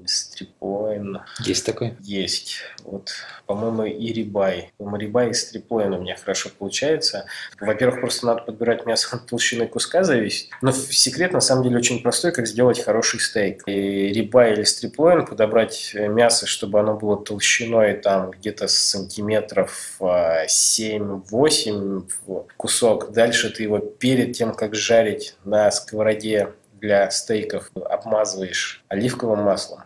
[0.07, 1.19] стрипоин.
[1.41, 1.93] Есть такой?
[2.01, 2.61] Есть.
[2.83, 3.11] Вот,
[3.45, 4.71] по-моему, и рибай.
[4.77, 7.27] По-моему, рибай и стрипоин у меня хорошо получается.
[7.59, 10.49] Во-первых, просто надо подбирать мясо от толщины куска зависит.
[10.63, 13.61] Но секрет на самом деле очень простой, как сделать хороший стейк.
[13.67, 22.09] И рибай или стриплоин, подобрать мясо, чтобы оно было толщиной там где-то сантиметров 7-8
[22.57, 23.11] кусок.
[23.11, 26.53] Дальше ты его перед тем, как жарить на сковороде
[26.85, 29.81] для стейков обмазываешь оливковым маслом,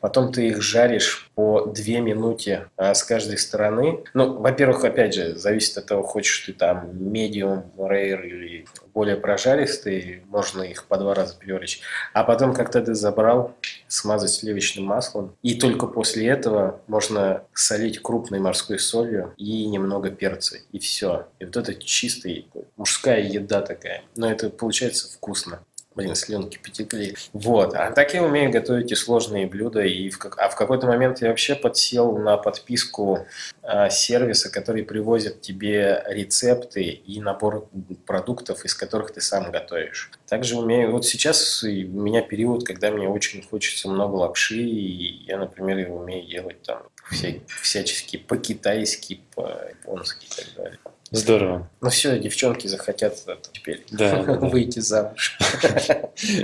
[0.00, 4.04] потом ты их жаришь по 2 минуты а, с каждой стороны.
[4.12, 10.22] Ну, во-первых, опять же, зависит от того, хочешь ты там medium, rare или более прожаристые,
[10.28, 11.80] можно их по два раза переварить.
[12.12, 13.54] А потом, когда ты забрал,
[13.88, 15.34] смазать сливочным маслом.
[15.42, 20.58] И только после этого можно солить крупной морской солью и немного перца.
[20.72, 21.28] И все.
[21.38, 22.44] И вот это чистая
[22.76, 24.02] мужская еда такая.
[24.16, 25.60] Но это получается вкусно.
[25.94, 27.16] Блин, слюнки потекли.
[27.32, 27.74] Вот.
[27.74, 29.82] А так я умею готовить и сложные блюда.
[29.82, 30.38] И в как...
[30.38, 33.26] А в какой-то момент я вообще подсел на подписку
[33.62, 37.68] а, сервиса, который привозит тебе рецепты и набор
[38.06, 40.10] продуктов, из которых ты сам готовишь.
[40.26, 40.92] Также умею...
[40.92, 46.26] Вот сейчас у меня период, когда мне очень хочется много лапши, и я, например, умею
[46.26, 47.28] делать там вся...
[47.60, 50.78] всячески по-китайски, по-японски и так далее.
[51.12, 51.68] Здорово.
[51.82, 53.18] Ну все, девчонки захотят
[53.52, 55.38] теперь да, выйти замуж.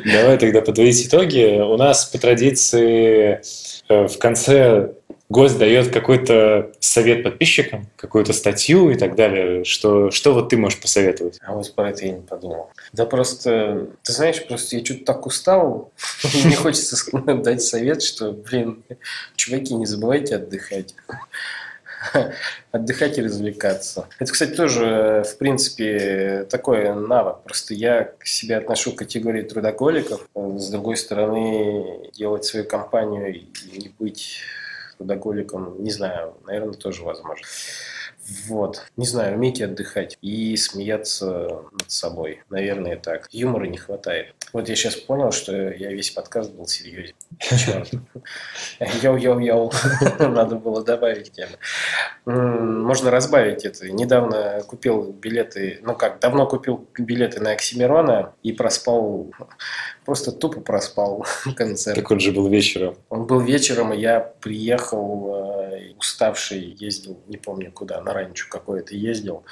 [0.05, 1.61] Давай тогда подводить итоги.
[1.61, 3.41] У нас по традиции
[3.89, 4.93] э, в конце
[5.31, 9.65] гость дает какой-то совет подписчикам, какую-то статью и так далее.
[9.65, 11.39] Что, что вот ты можешь посоветовать?
[11.43, 12.71] А вот про это я не подумал.
[12.93, 15.93] Да просто, ты знаешь, просто я что-то так устал,
[16.45, 18.83] мне хочется дать совет, что, блин,
[19.35, 20.95] чуваки, не забывайте отдыхать.
[22.73, 24.09] отдыхать и развлекаться.
[24.19, 27.43] Это, кстати, тоже, в принципе, такой навык.
[27.45, 30.29] Просто я к себе отношу к категории трудоголиков.
[30.35, 33.47] С другой стороны, делать свою компанию и
[33.79, 34.41] не быть
[34.97, 37.47] трудоголиком, не знаю, наверное, тоже возможно.
[38.47, 38.83] Вот.
[38.97, 42.43] Не знаю, умейте отдыхать и смеяться над собой.
[42.51, 43.29] Наверное, так.
[43.31, 44.35] Юмора не хватает.
[44.53, 47.15] Вот я сейчас понял, что я весь подкаст был серьезен.
[47.39, 47.91] Черт.
[49.03, 49.73] Йоу-йоу-йоу.
[50.29, 51.57] Надо было добавить тему.
[52.25, 53.91] Можно разбавить это.
[53.91, 59.31] Недавно купил билеты, ну как, давно купил билеты на Оксимирона и проспал
[60.09, 61.95] просто тупо проспал концерт.
[61.95, 62.97] Так он же был вечером.
[63.11, 65.35] Он был вечером, и я приехал
[65.75, 69.45] э, уставший, ездил, не помню куда, на ранчо какое-то ездил,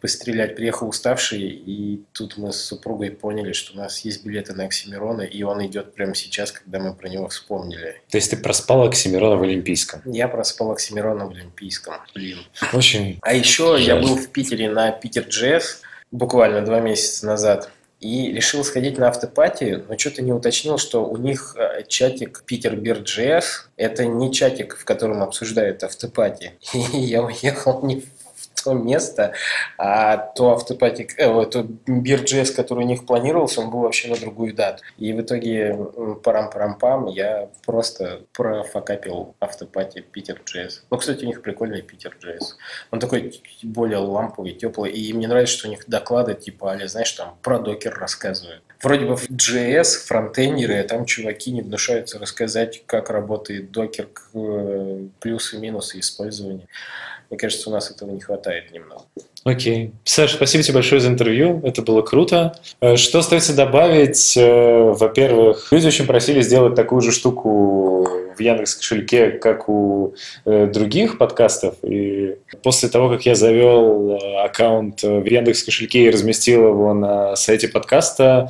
[0.00, 0.56] пострелять.
[0.56, 5.22] Приехал уставший, и тут мы с супругой поняли, что у нас есть билеты на Оксимирона,
[5.22, 8.02] и он идет прямо сейчас, когда мы про него вспомнили.
[8.10, 10.02] То есть ты проспал Оксимирона в Олимпийском?
[10.06, 12.38] Я проспал Оксимирона в Олимпийском, блин.
[12.72, 18.32] Очень А еще я был в Питере на Питер Джесс буквально два месяца назад и
[18.32, 23.68] решил сходить на автопати, но что-то не уточнил, что у них э, чатик Питер Бирджес–
[23.76, 26.52] это не чатик, в котором обсуждают автопати.
[26.92, 28.04] И я уехал не
[28.62, 29.32] то место,
[29.78, 34.54] а то автопатик, э, то Бирджес, который у них планировался, он был вообще на другую
[34.54, 34.82] дату.
[34.98, 35.76] И в итоге
[36.22, 40.84] парам-парам-пам я просто профокапил автопати Питер Джесс.
[40.90, 42.56] Ну, кстати, у них прикольный Питер Джесс.
[42.90, 44.92] Он такой более ламповый, теплый.
[44.92, 48.62] И мне нравится, что у них доклады типа, али, знаешь, там про докер рассказывают.
[48.82, 55.06] Вроде бы в JS, фронтендеры, а там чуваки не гнушаются рассказать, как работает докер, э,
[55.20, 56.68] плюсы и минусы использования.
[57.30, 59.02] Мне кажется, у нас этого не хватает немного.
[59.44, 59.92] Окей.
[60.04, 61.60] Саш, спасибо тебе большое за интервью.
[61.64, 62.56] Это было круто.
[62.80, 64.36] Э, что остается добавить?
[64.36, 70.66] Э, во-первых, люди очень просили сделать такую же штуку в Яндекс кошельке, как у э,
[70.66, 71.76] других подкастов.
[71.82, 77.36] И после того, как я завел э, аккаунт в Яндекс кошельке и разместил его на
[77.36, 78.48] сайте подкаста,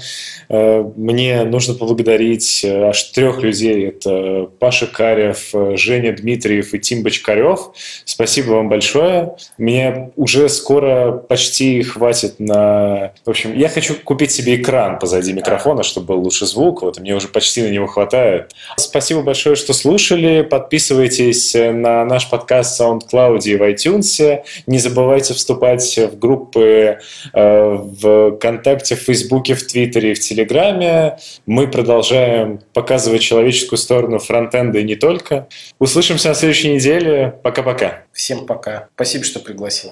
[0.48, 3.88] э, мне нужно поблагодарить э, аж трех людей.
[3.88, 7.70] Это Паша Карев, э, Женя Дмитриев и Тим Бочкарев.
[8.04, 9.36] Спасибо вам большое.
[9.58, 13.12] Мне уже скоро почти хватит на...
[13.24, 16.82] В общем, я хочу купить себе экран позади микрофона, чтобы был лучше звук.
[16.82, 18.52] Вот, мне уже почти на него хватает.
[18.76, 20.42] Спасибо большое, что слушали.
[20.42, 24.40] Подписывайтесь на наш подкаст SoundCloud и в iTunes.
[24.66, 26.98] Не забывайте вступать в группы
[27.32, 31.18] э, в ВКонтакте, в Фейсбуке, в Твиттере в Телеграме.
[31.46, 35.48] Мы продолжаем показывать человеческую сторону фронтенда и не только.
[35.78, 37.34] Услышимся на следующей неделе.
[37.42, 38.04] Пока-пока.
[38.12, 38.88] Всем пока.
[38.94, 39.90] Спасибо, что пригласил.